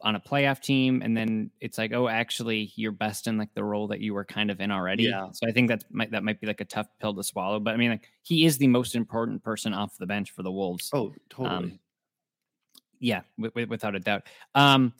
on 0.00 0.14
a 0.14 0.20
playoff 0.20 0.60
team. 0.62 1.02
And 1.02 1.16
then 1.16 1.50
it's 1.60 1.76
like, 1.78 1.92
oh, 1.92 2.06
actually, 2.06 2.72
you're 2.76 2.92
best 2.92 3.26
in 3.26 3.36
like 3.36 3.52
the 3.54 3.64
role 3.64 3.88
that 3.88 3.98
you 4.00 4.14
were 4.14 4.24
kind 4.24 4.50
of 4.52 4.60
in 4.60 4.70
already. 4.70 5.02
Yeah. 5.04 5.30
So 5.32 5.48
I 5.48 5.50
think 5.52 5.68
that 5.68 5.82
might 5.90 6.12
that 6.12 6.22
might 6.22 6.40
be 6.40 6.46
like 6.46 6.60
a 6.60 6.64
tough 6.64 6.86
pill 7.00 7.12
to 7.14 7.24
swallow. 7.24 7.58
But 7.58 7.74
I 7.74 7.76
mean, 7.76 7.90
like 7.90 8.08
he 8.22 8.46
is 8.46 8.56
the 8.58 8.68
most 8.68 8.94
important 8.94 9.42
person 9.42 9.74
off 9.74 9.98
the 9.98 10.06
bench 10.06 10.30
for 10.30 10.44
the 10.44 10.52
Wolves. 10.52 10.90
oh, 10.92 11.12
totally. 11.28 11.80
Yeah, 13.00 13.22
wi- 13.36 13.50
wi- 13.50 13.68
without 13.68 13.94
a 13.94 14.00
doubt. 14.00 14.22
Um, 14.54 14.92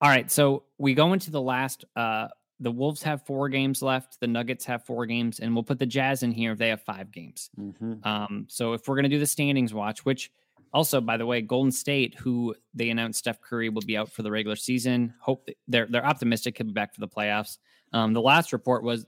all 0.00 0.08
right, 0.10 0.30
so 0.30 0.64
we 0.78 0.94
go 0.94 1.12
into 1.12 1.30
the 1.30 1.40
last. 1.42 1.84
Uh, 1.94 2.28
the 2.60 2.70
Wolves 2.70 3.02
have 3.02 3.24
four 3.24 3.48
games 3.48 3.80
left. 3.82 4.20
The 4.20 4.26
Nuggets 4.26 4.64
have 4.66 4.84
four 4.84 5.06
games, 5.06 5.40
and 5.40 5.54
we'll 5.54 5.62
put 5.64 5.78
the 5.78 5.86
Jazz 5.86 6.22
in 6.22 6.30
here 6.30 6.52
if 6.52 6.58
they 6.58 6.68
have 6.68 6.82
five 6.82 7.10
games. 7.10 7.50
Mhm. 7.58 8.04
Um, 8.04 8.46
so 8.48 8.74
if 8.74 8.86
we're 8.86 8.96
gonna 8.96 9.08
do 9.08 9.18
the 9.18 9.26
standings 9.26 9.72
watch, 9.72 10.04
which 10.04 10.30
also, 10.72 11.00
by 11.00 11.16
the 11.16 11.26
way, 11.26 11.40
Golden 11.40 11.72
State, 11.72 12.14
who 12.16 12.54
they 12.74 12.90
announced 12.90 13.18
Steph 13.18 13.40
Curry 13.40 13.70
will 13.70 13.82
be 13.82 13.96
out 13.96 14.10
for 14.12 14.22
the 14.22 14.30
regular 14.30 14.56
season. 14.56 15.14
Hope 15.20 15.48
they're 15.66 15.86
they're 15.86 16.04
optimistic 16.06 16.58
he'll 16.58 16.66
be 16.66 16.72
back 16.72 16.94
for 16.94 17.00
the 17.00 17.08
playoffs. 17.08 17.58
Um, 17.92 18.12
the 18.12 18.20
last 18.22 18.52
report 18.52 18.84
was 18.84 19.04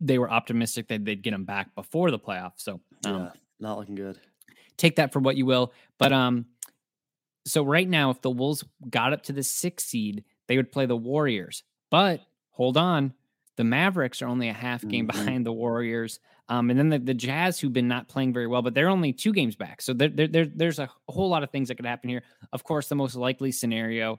they 0.00 0.18
were 0.18 0.28
optimistic 0.30 0.88
that 0.88 1.04
they'd 1.04 1.22
get 1.22 1.32
him 1.32 1.44
back 1.44 1.74
before 1.76 2.10
the 2.10 2.18
playoffs. 2.18 2.58
So 2.60 2.80
um, 3.06 3.14
yeah, 3.24 3.30
not 3.60 3.78
looking 3.78 3.94
good. 3.94 4.18
take 4.76 4.96
that 4.96 5.12
for 5.12 5.20
what 5.20 5.36
you 5.36 5.46
will. 5.46 5.72
But 5.98 6.12
um, 6.12 6.46
so 7.46 7.62
right 7.62 7.88
now, 7.88 8.10
if 8.10 8.20
the 8.22 8.30
Wolves 8.30 8.64
got 8.90 9.12
up 9.12 9.22
to 9.24 9.32
the 9.32 9.42
sixth 9.42 9.86
seed, 9.86 10.24
they 10.48 10.56
would 10.56 10.72
play 10.72 10.86
the 10.86 10.96
Warriors. 10.96 11.62
But 11.90 12.20
hold 12.54 12.76
on, 12.76 13.12
the 13.56 13.62
Mavericks 13.64 14.20
are 14.22 14.26
only 14.26 14.48
a 14.48 14.52
half 14.52 14.86
game 14.88 15.06
Mhm. 15.06 15.12
behind 15.12 15.46
the 15.46 15.52
Warriors. 15.52 16.18
Um, 16.48 16.70
and 16.70 16.78
then 16.78 16.88
the, 16.88 16.98
the 16.98 17.14
Jazz, 17.14 17.58
who've 17.60 17.72
been 17.72 17.86
not 17.88 18.08
playing 18.08 18.32
very 18.32 18.46
well, 18.48 18.62
but 18.62 18.74
they're 18.74 18.88
only 18.88 19.12
two 19.12 19.32
games 19.32 19.54
back. 19.56 19.80
So 19.80 19.92
there, 19.94 20.08
there, 20.08 20.26
there- 20.28 20.46
there's 20.46 20.78
a 20.78 20.90
whole 21.08 21.28
lot 21.28 21.42
of 21.44 21.50
things 21.50 21.68
that 21.68 21.76
could 21.76 21.86
happen 21.86 22.10
here. 22.10 22.22
Of 22.52 22.64
course, 22.64 22.88
the 22.88 22.96
most 22.96 23.14
likely 23.14 23.52
scenario 23.52 24.18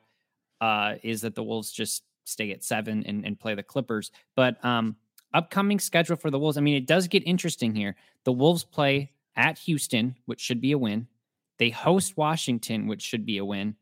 uh, 0.62 0.96
is 1.04 1.22
that 1.22 1.36
the 1.36 1.44
Wolves 1.44 1.72
just 1.72 2.04
stay 2.24 2.52
at 2.52 2.64
seven 2.64 3.04
and, 3.06 3.26
and 3.26 3.38
play 3.40 3.56
the 3.56 3.62
Clippers. 3.64 4.10
But 4.36 4.64
um, 4.64 4.96
upcoming 5.34 5.80
schedule 5.80 6.16
for 6.16 6.32
the 6.32 6.40
Wolves, 6.40 6.58
I 6.58 6.62
mean, 6.62 6.76
it 6.78 6.88
does 6.88 7.08
get 7.10 7.22
interesting 7.28 7.76
here. 7.76 7.96
The 8.24 8.32
Wolves 8.32 8.64
play 8.64 9.12
at 9.36 9.58
Houston, 9.60 10.16
which 10.26 10.40
should 10.40 10.62
be 10.62 10.72
a 10.72 10.78
win. 10.78 11.08
They 11.58 11.70
host 11.70 12.16
Washington, 12.18 12.88
which 12.88 13.02
should 13.02 13.26
be 13.26 13.38
a 13.38 13.46
win. 13.46 13.76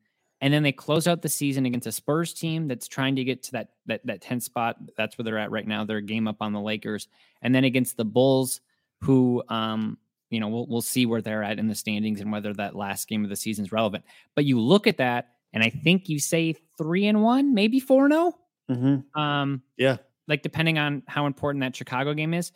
And 0.43 0.53
then 0.53 0.61
they 0.61 0.73
close 0.73 1.07
out 1.07 1.21
the 1.21 1.29
season 1.29 1.65
against 1.65 1.87
a 1.87 1.91
Spurs 1.93 2.33
team 2.33 2.67
that's 2.67 2.89
trying 2.89 3.15
to 3.15 3.23
get 3.23 3.43
to 3.43 3.51
that 3.53 3.69
that 3.85 4.05
that 4.05 4.21
10th 4.21 4.41
spot. 4.41 4.75
That's 4.97 5.17
where 5.17 5.23
they're 5.23 5.37
at 5.37 5.51
right 5.51 5.65
now. 5.65 5.85
They're 5.85 5.97
a 5.97 6.01
game 6.01 6.27
up 6.27 6.41
on 6.41 6.51
the 6.51 6.59
Lakers. 6.59 7.07
And 7.41 7.55
then 7.55 7.63
against 7.63 7.95
the 7.95 8.03
Bulls, 8.03 8.59
who 8.99 9.41
um, 9.47 9.97
you 10.29 10.41
know, 10.41 10.49
we'll 10.49 10.67
we'll 10.67 10.81
see 10.81 11.05
where 11.05 11.21
they're 11.21 11.43
at 11.43 11.59
in 11.59 11.69
the 11.69 11.75
standings 11.75 12.19
and 12.19 12.29
whether 12.29 12.53
that 12.55 12.75
last 12.75 13.07
game 13.07 13.23
of 13.23 13.29
the 13.29 13.37
season 13.37 13.63
is 13.63 13.71
relevant. 13.71 14.03
But 14.35 14.43
you 14.43 14.59
look 14.59 14.85
at 14.85 14.97
that, 14.97 15.29
and 15.53 15.63
I 15.63 15.69
think 15.69 16.09
you 16.09 16.19
say 16.19 16.57
three 16.77 17.07
and 17.07 17.23
one, 17.23 17.53
maybe 17.53 17.79
four 17.79 18.03
and 18.03 18.13
oh. 18.13 18.33
Mm-hmm. 18.69 19.17
Um, 19.17 19.61
Yeah, 19.77 19.95
like 20.27 20.41
depending 20.41 20.77
on 20.77 21.03
how 21.07 21.25
important 21.25 21.61
that 21.61 21.73
Chicago 21.73 22.13
game 22.13 22.33
is. 22.33 22.51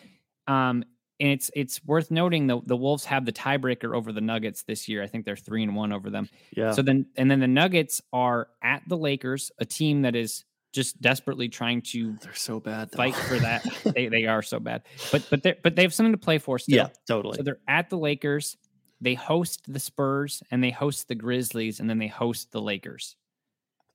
Um, 0.46 0.84
and 1.20 1.30
it's 1.30 1.50
it's 1.56 1.84
worth 1.84 2.12
noting 2.12 2.48
the 2.48 2.62
the 2.66 2.76
Wolves 2.76 3.06
have 3.06 3.26
the 3.26 3.32
tiebreaker 3.32 3.96
over 3.96 4.12
the 4.12 4.22
Nuggets 4.22 4.64
this 4.64 4.88
year. 4.88 5.02
I 5.02 5.08
think 5.08 5.26
they're 5.26 5.36
three 5.36 5.64
and 5.64 5.76
one 5.76 5.92
over 5.92 6.10
them. 6.10 6.30
yeah. 6.56 6.72
So 6.72 6.82
then 6.82 7.08
and 7.16 7.30
then 7.30 7.40
the 7.40 7.48
Nuggets 7.48 8.02
are 8.14 8.50
at 8.62 8.84
the 8.88 8.98
Lakers, 8.98 9.52
a 9.60 9.66
team 9.66 10.04
that 10.04 10.16
is 10.16 10.46
just 10.74 11.02
desperately 11.02 11.50
trying 11.50 11.82
to 11.82 12.14
oh, 12.14 12.18
They're 12.22 12.34
so 12.34 12.60
bad. 12.60 12.92
Though. 12.92 12.98
fight 12.98 13.16
for 13.16 13.40
that. 13.40 13.66
they 13.96 14.08
they 14.10 14.26
are 14.26 14.42
so 14.42 14.60
bad. 14.60 14.84
But 15.12 15.28
but 15.30 15.44
they 15.44 15.56
but 15.64 15.76
they 15.76 15.82
have 15.82 15.94
something 15.94 16.14
to 16.14 16.20
play 16.20 16.38
for 16.38 16.60
still. 16.60 16.76
yeah, 16.76 16.90
totally. 17.08 17.38
So 17.38 17.44
they're 17.44 17.60
at 17.68 17.90
the 17.90 17.98
Lakers. 17.98 18.58
They 19.02 19.14
host 19.14 19.72
the 19.72 19.80
Spurs 19.80 20.42
and 20.50 20.64
they 20.64 20.72
host 20.72 21.08
the 21.08 21.16
Grizzlies 21.16 21.80
and 21.80 21.90
then 21.90 22.00
they 22.00 22.08
host 22.08 22.52
the 22.52 22.62
Lakers. 22.62 23.16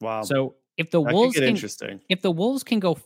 wow. 0.01 0.23
So 0.23 0.57
if 0.77 0.91
the 0.91 1.03
that 1.03 1.13
Wolves 1.13 1.35
get 1.35 1.41
can, 1.41 1.49
interesting. 1.51 2.01
if 2.09 2.23
the 2.23 2.31
Wolves 2.31 2.65
can 2.65 2.81
go 2.81 2.99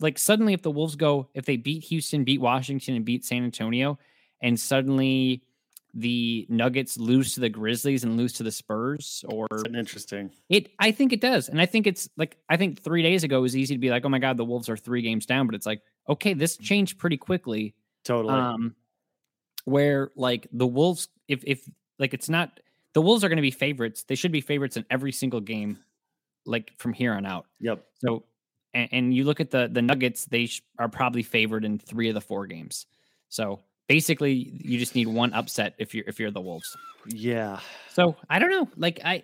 like 0.00 0.18
suddenly 0.18 0.52
if 0.52 0.62
the 0.62 0.70
Wolves 0.70 0.96
go 0.96 1.28
if 1.34 1.44
they 1.44 1.56
beat 1.56 1.84
Houston, 1.84 2.24
beat 2.24 2.40
Washington 2.40 2.96
and 2.96 3.04
beat 3.04 3.24
San 3.24 3.44
Antonio 3.44 3.98
and 4.42 4.58
suddenly 4.58 5.42
the 5.94 6.46
Nuggets 6.48 6.98
lose 6.98 7.34
to 7.34 7.40
the 7.40 7.48
Grizzlies 7.48 8.02
and 8.02 8.16
lose 8.16 8.32
to 8.34 8.42
the 8.42 8.50
Spurs 8.50 9.24
or 9.28 9.46
interesting. 9.74 10.30
it 10.48 10.70
I 10.80 10.90
think 10.90 11.12
it 11.12 11.20
does. 11.20 11.48
And 11.48 11.60
I 11.60 11.66
think 11.66 11.86
it's 11.86 12.08
like 12.16 12.36
I 12.48 12.56
think 12.56 12.82
3 12.82 13.02
days 13.02 13.24
ago 13.24 13.38
it 13.38 13.42
was 13.42 13.56
easy 13.56 13.74
to 13.74 13.78
be 13.78 13.90
like, 13.90 14.04
"Oh 14.04 14.08
my 14.08 14.18
god, 14.18 14.36
the 14.36 14.44
Wolves 14.44 14.68
are 14.68 14.76
3 14.76 15.02
games 15.02 15.26
down," 15.26 15.46
but 15.46 15.54
it's 15.54 15.66
like, 15.66 15.82
"Okay, 16.08 16.34
this 16.34 16.56
changed 16.56 16.98
pretty 16.98 17.16
quickly." 17.16 17.74
Totally. 18.04 18.34
Um 18.34 18.74
where 19.64 20.10
like 20.16 20.46
the 20.52 20.66
Wolves 20.66 21.08
if 21.28 21.42
if 21.46 21.68
like 21.98 22.12
it's 22.12 22.28
not 22.28 22.60
the 22.94 23.02
Wolves 23.02 23.24
are 23.24 23.28
going 23.28 23.36
to 23.36 23.42
be 23.42 23.50
favorites. 23.50 24.04
They 24.04 24.14
should 24.14 24.32
be 24.32 24.40
favorites 24.40 24.76
in 24.76 24.84
every 24.90 25.12
single 25.12 25.40
game 25.40 25.78
like 26.46 26.72
from 26.78 26.92
here 26.92 27.12
on 27.12 27.26
out. 27.26 27.46
yep. 27.60 27.84
So, 28.04 28.24
and, 28.74 28.88
and 28.92 29.14
you 29.14 29.24
look 29.24 29.40
at 29.40 29.50
the 29.50 29.68
the 29.70 29.82
Nuggets, 29.82 30.26
they 30.26 30.46
sh- 30.46 30.62
are 30.78 30.88
probably 30.88 31.22
favored 31.22 31.64
in 31.64 31.78
three 31.78 32.08
of 32.08 32.14
the 32.14 32.20
four 32.20 32.46
games. 32.46 32.86
So 33.28 33.60
basically, 33.88 34.32
you 34.32 34.78
just 34.78 34.94
need 34.94 35.08
one 35.08 35.32
upset 35.32 35.74
if 35.78 35.94
you're 35.94 36.04
if 36.06 36.18
you're 36.18 36.30
the 36.30 36.40
Wolves. 36.40 36.76
Yeah. 37.06 37.60
So 37.92 38.16
I 38.28 38.38
don't 38.38 38.50
know, 38.50 38.68
like 38.76 39.00
I, 39.04 39.22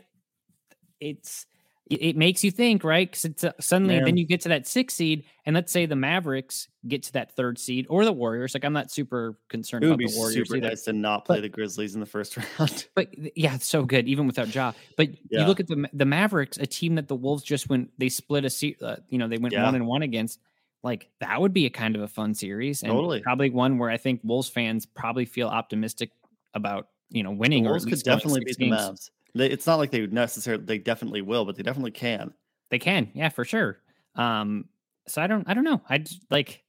it's 1.00 1.46
it, 1.90 2.16
makes 2.16 2.44
you 2.44 2.50
think, 2.50 2.84
right? 2.84 3.10
Because 3.10 3.24
it's 3.24 3.44
uh, 3.44 3.52
suddenly 3.60 3.96
Man. 3.96 4.04
then 4.04 4.16
you 4.16 4.24
get 4.26 4.40
to 4.42 4.48
that 4.50 4.66
six 4.66 4.94
seed, 4.94 5.24
and 5.44 5.54
let's 5.54 5.72
say 5.72 5.86
the 5.86 5.96
Mavericks 5.96 6.68
get 6.86 7.02
to 7.04 7.12
that 7.14 7.32
third 7.36 7.58
seed 7.58 7.86
or 7.90 8.04
the 8.04 8.12
Warriors. 8.12 8.54
Like 8.54 8.64
I'm 8.64 8.72
not 8.72 8.90
super 8.90 9.36
concerned 9.48 9.84
about 9.84 9.98
the 9.98 10.12
Warriors 10.16 10.34
super 10.34 10.56
either. 10.56 10.68
nice 10.68 10.82
to 10.84 10.92
not 10.92 11.24
play 11.24 11.36
But- 11.36 11.42
the 11.42 11.48
Grizzlies 11.48 11.94
in 11.94 12.00
the 12.00 12.06
first 12.06 12.36
round. 12.58 12.86
But 12.94 13.08
yeah, 13.36 13.54
it's 13.54 13.66
so 13.66 13.84
good 13.84 14.06
even 14.08 14.26
without 14.26 14.54
Ja. 14.54 14.72
But 14.96 15.08
Yeah. 15.30 15.40
you 15.40 15.46
look 15.46 15.60
at 15.60 15.66
the 15.66 15.88
the 15.92 16.04
Mavericks, 16.06 16.56
a 16.58 16.66
team 16.66 16.94
that 16.94 17.08
the 17.08 17.16
Wolves 17.16 17.42
just 17.42 17.68
went 17.68 17.90
they 17.98 18.08
split 18.08 18.44
a 18.44 18.50
seat. 18.50 18.82
Uh, 18.82 18.96
you 19.08 19.18
know, 19.18 19.28
they 19.28 19.38
went 19.38 19.52
Yeah. 19.54 19.64
one 19.64 19.74
and 19.74 19.86
one 19.86 20.02
against. 20.02 20.38
Like 20.82 21.10
that 21.20 21.40
would 21.40 21.52
be 21.52 21.66
a 21.66 21.70
kind 21.70 21.94
of 21.96 22.02
a 22.02 22.08
fun 22.08 22.32
series, 22.34 22.82
and 22.82 22.90
Totally. 22.90 23.20
probably 23.20 23.50
one 23.50 23.76
where 23.78 23.90
I 23.90 23.98
think 23.98 24.20
Wolves 24.24 24.48
fans 24.48 24.86
probably 24.86 25.26
feel 25.26 25.48
optimistic 25.48 26.10
about 26.54 26.88
you 27.10 27.22
know 27.22 27.32
winning. 27.32 27.64
the 27.64 27.68
or 27.68 27.72
Wolves 27.72 27.84
could 27.84 28.00
definitely 28.02 28.42
beat 28.46 28.56
the. 28.56 28.70
Mavs. 28.70 29.10
They, 29.34 29.48
it's 29.50 29.66
not 29.66 29.76
like 29.76 29.90
they 29.90 30.00
would 30.00 30.12
necessarily. 30.12 30.64
They 30.64 30.78
definitely 30.78 31.22
will, 31.22 31.44
but 31.44 31.56
they 31.56 31.62
definitely 31.62 31.92
can. 31.92 32.32
They 32.70 32.78
can, 32.78 33.10
yeah, 33.14 33.28
for 33.28 33.44
sure. 33.44 33.78
Um, 34.14 34.66
so 35.06 35.22
I 35.22 35.26
don't, 35.26 35.48
I 35.48 35.54
don't 35.54 35.64
know. 35.64 35.80
I 35.88 35.98
just 35.98 36.20
like 36.30 36.62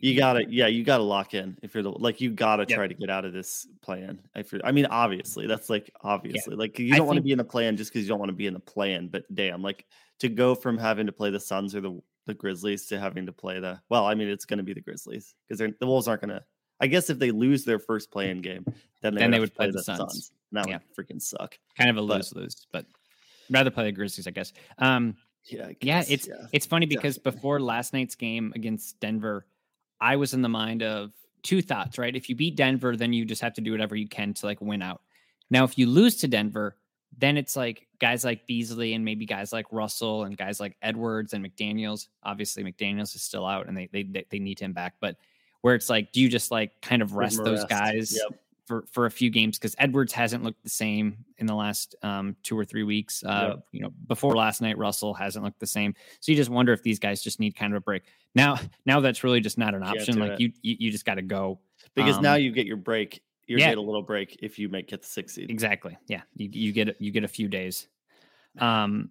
You 0.00 0.16
gotta, 0.16 0.44
yeah, 0.48 0.66
you 0.66 0.82
gotta 0.82 1.02
lock 1.02 1.34
in 1.34 1.56
if 1.62 1.74
you're 1.74 1.82
the 1.82 1.90
like 1.90 2.20
you 2.20 2.30
gotta 2.30 2.64
Yep. 2.68 2.76
try 2.76 2.86
to 2.88 2.94
get 2.94 3.10
out 3.10 3.24
of 3.24 3.32
this 3.32 3.66
play-in. 3.82 4.20
If 4.34 4.52
you're, 4.52 4.60
I 4.64 4.72
mean, 4.72 4.86
obviously, 4.86 5.46
that's 5.46 5.68
like 5.68 5.90
obviously, 6.00 6.56
like 6.56 6.78
you 6.78 6.96
don't 6.96 7.06
want 7.06 7.18
to 7.18 7.22
be 7.22 7.32
in 7.32 7.38
the 7.38 7.44
play-in 7.44 7.76
just 7.76 7.92
because 7.92 8.02
you 8.02 8.08
don't 8.08 8.18
want 8.18 8.30
to 8.30 8.36
be 8.36 8.46
in 8.46 8.54
the 8.54 8.60
play-in. 8.60 9.08
But 9.08 9.24
damn, 9.34 9.62
like 9.62 9.84
to 10.20 10.28
go 10.28 10.54
from 10.54 10.78
having 10.78 11.06
to 11.06 11.12
play 11.12 11.30
the 11.30 11.40
Suns 11.40 11.74
or 11.74 11.80
the 11.80 12.00
the 12.26 12.34
Grizzlies 12.34 12.86
to 12.86 12.98
having 12.98 13.26
to 13.26 13.32
play 13.32 13.60
the 13.60 13.80
well, 13.90 14.06
I 14.06 14.14
mean, 14.14 14.28
it's 14.28 14.46
going 14.46 14.58
to 14.58 14.64
be 14.64 14.72
the 14.72 14.80
Grizzlies 14.80 15.34
because 15.46 15.58
the 15.58 15.86
Wolves 15.86 16.08
aren't 16.08 16.22
going 16.22 16.30
to. 16.34 16.42
I 16.80 16.86
guess 16.86 17.08
if 17.10 17.18
they 17.18 17.30
lose 17.30 17.64
their 17.64 17.78
first 17.78 18.10
play-in 18.10 18.40
game, 18.42 18.64
then 19.00 19.14
they 19.14 19.20
Then 19.20 19.30
would, 19.30 19.34
they 19.36 19.40
would 19.40 19.50
to 19.50 19.56
play 19.56 19.70
the 19.70 19.82
Suns. 19.82 20.32
And 20.50 20.58
that 20.62 20.68
Yeah. 20.68 20.78
would 20.96 21.06
freaking 21.08 21.22
suck. 21.22 21.58
kind 21.76 21.90
of 21.90 21.96
a 21.96 22.06
But- 22.06 22.16
lose 22.16 22.34
lose, 22.34 22.66
but 22.72 22.86
rather 23.50 23.70
play 23.70 23.84
the 23.84 23.92
Grizzlies, 23.92 24.26
I 24.26 24.30
guess. 24.30 24.52
Um, 24.78 25.16
Yeah, 25.46 25.66
I 25.66 25.76
yeah, 25.82 26.04
it's 26.08 26.26
yeah. 26.26 26.46
it's 26.52 26.64
funny 26.66 26.86
because 26.86 27.18
before 27.18 27.60
last 27.60 27.92
night's 27.92 28.14
game 28.14 28.52
against 28.56 28.98
Denver, 29.00 29.46
I 30.00 30.16
was 30.16 30.32
in 30.34 30.40
the 30.42 30.48
mind 30.48 30.82
of 30.82 31.12
two 31.42 31.60
thoughts, 31.60 31.98
right? 31.98 32.16
If 32.16 32.28
you 32.30 32.34
beat 32.34 32.56
Denver, 32.56 32.96
then 32.96 33.12
you 33.12 33.24
just 33.26 33.42
have 33.42 33.52
to 33.54 33.60
do 33.60 33.70
whatever 33.70 33.94
you 33.94 34.08
can 34.08 34.32
to 34.34 34.46
like 34.46 34.60
win 34.62 34.80
out. 34.82 35.02
Now, 35.50 35.64
if 35.64 35.76
you 35.76 35.86
lose 35.86 36.16
to 36.16 36.28
Denver, 36.28 36.78
then 37.18 37.36
it's 37.36 37.54
like 37.56 37.86
guys 38.00 38.24
like 38.24 38.46
Beasley 38.46 38.94
and 38.94 39.04
maybe 39.04 39.26
guys 39.26 39.52
like 39.52 39.66
Russell 39.70 40.24
and 40.24 40.36
guys 40.36 40.58
like 40.58 40.76
Edwards 40.80 41.34
and 41.34 41.44
McDaniels. 41.46 42.08
Obviously, 42.22 42.64
McDaniels 42.64 43.14
is 43.14 43.22
still 43.22 43.46
out 43.46 43.68
and 43.68 43.76
they 43.76 43.88
they, 43.92 44.24
they 44.30 44.38
need 44.38 44.58
him 44.58 44.72
back, 44.72 44.94
but 45.00 45.16
where 45.64 45.74
it's 45.74 45.88
like, 45.88 46.12
do 46.12 46.20
you 46.20 46.28
just 46.28 46.50
like 46.50 46.78
kind 46.82 47.00
of 47.00 47.14
rest 47.14 47.42
those 47.42 47.60
rest. 47.60 47.68
guys 47.70 48.18
Yep. 48.22 48.38
for 48.66 48.84
for 48.92 49.06
a 49.06 49.10
few 49.10 49.30
games 49.30 49.58
because 49.58 49.74
Edwards 49.78 50.12
hasn't 50.12 50.44
looked 50.44 50.62
the 50.62 50.68
same 50.68 51.24
in 51.38 51.46
the 51.46 51.54
last 51.54 51.94
um, 52.02 52.36
two 52.42 52.58
or 52.58 52.66
three 52.66 52.82
weeks. 52.82 53.24
Uh, 53.24 53.56
You 53.72 53.80
know, 53.80 53.90
before 54.06 54.36
last 54.36 54.60
night, 54.60 54.76
Russell 54.76 55.14
hasn't 55.14 55.42
looked 55.42 55.60
the 55.60 55.66
same. 55.66 55.94
So 56.20 56.32
you 56.32 56.36
just 56.36 56.50
wonder 56.50 56.74
if 56.74 56.82
these 56.82 56.98
guys 56.98 57.22
just 57.22 57.40
need 57.40 57.56
kind 57.56 57.72
of 57.72 57.78
a 57.78 57.80
break. 57.80 58.02
Now, 58.34 58.58
now 58.84 59.00
that's 59.00 59.24
really 59.24 59.40
just 59.40 59.56
not 59.56 59.74
an 59.74 59.82
option. 59.82 60.18
Like 60.18 60.38
you, 60.38 60.52
you, 60.60 60.76
you 60.80 60.90
just 60.90 61.06
got 61.06 61.14
to 61.14 61.22
go. 61.22 61.60
because 61.94 62.20
now 62.20 62.34
um, 62.34 62.42
you 62.42 62.50
get 62.50 62.66
your 62.66 62.76
break. 62.76 63.22
You 63.46 63.56
yeah. 63.56 63.70
get 63.70 63.78
a 63.78 63.80
little 63.80 64.02
break 64.02 64.40
if 64.42 64.58
you 64.58 64.68
make 64.68 64.88
get 64.88 65.00
the 65.00 65.08
six 65.08 65.34
seed. 65.34 65.48
Exactly. 65.48 65.96
Yeah, 66.08 66.20
you 66.36 66.50
you 66.52 66.72
get 66.72 67.00
you 67.00 67.10
get 67.10 67.24
a 67.24 67.28
few 67.28 67.48
days. 67.48 67.88
Um. 68.58 69.10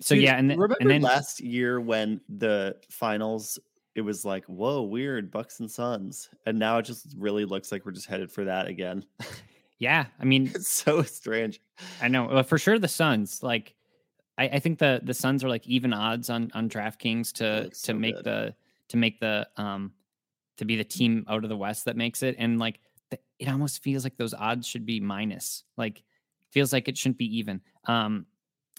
So 0.00 0.14
Dude, 0.14 0.24
yeah, 0.24 0.38
and, 0.38 0.48
remember 0.48 0.78
and 0.80 0.88
then 0.88 1.02
last 1.02 1.40
year 1.40 1.78
when 1.78 2.22
the 2.30 2.76
finals, 2.88 3.58
it 3.94 4.02
was 4.02 4.24
like, 4.24 4.44
whoa, 4.46 4.82
weird, 4.82 5.30
Bucks 5.30 5.60
and 5.60 5.70
Suns, 5.70 6.28
and 6.46 6.58
now 6.58 6.78
it 6.78 6.84
just 6.84 7.14
really 7.16 7.44
looks 7.44 7.72
like 7.72 7.84
we're 7.84 7.92
just 7.92 8.06
headed 8.06 8.30
for 8.30 8.44
that 8.44 8.68
again. 8.68 9.04
yeah, 9.78 10.06
I 10.18 10.24
mean, 10.24 10.50
it's 10.54 10.68
so 10.68 11.02
strange. 11.02 11.60
I 12.00 12.08
know 12.08 12.26
well, 12.26 12.42
for 12.42 12.58
sure 12.58 12.78
the 12.78 12.88
Suns. 12.88 13.42
Like, 13.42 13.74
I, 14.38 14.44
I 14.44 14.58
think 14.60 14.78
the 14.78 15.00
the 15.02 15.14
Suns 15.14 15.42
are 15.42 15.48
like 15.48 15.66
even 15.66 15.92
odds 15.92 16.30
on 16.30 16.50
on 16.54 16.68
DraftKings 16.68 17.32
to 17.34 17.68
to 17.68 17.74
so 17.74 17.94
make 17.94 18.16
good. 18.16 18.24
the 18.24 18.54
to 18.88 18.96
make 18.96 19.20
the 19.20 19.48
um 19.56 19.92
to 20.56 20.64
be 20.64 20.76
the 20.76 20.84
team 20.84 21.24
out 21.28 21.42
of 21.42 21.48
the 21.48 21.56
West 21.56 21.86
that 21.86 21.96
makes 21.96 22.22
it, 22.22 22.36
and 22.38 22.58
like 22.58 22.80
the, 23.10 23.18
it 23.38 23.48
almost 23.48 23.82
feels 23.82 24.04
like 24.04 24.16
those 24.16 24.34
odds 24.34 24.66
should 24.66 24.86
be 24.86 25.00
minus. 25.00 25.64
Like, 25.76 26.02
feels 26.50 26.72
like 26.72 26.86
it 26.86 26.96
shouldn't 26.96 27.18
be 27.18 27.38
even. 27.38 27.60
Um, 27.86 28.26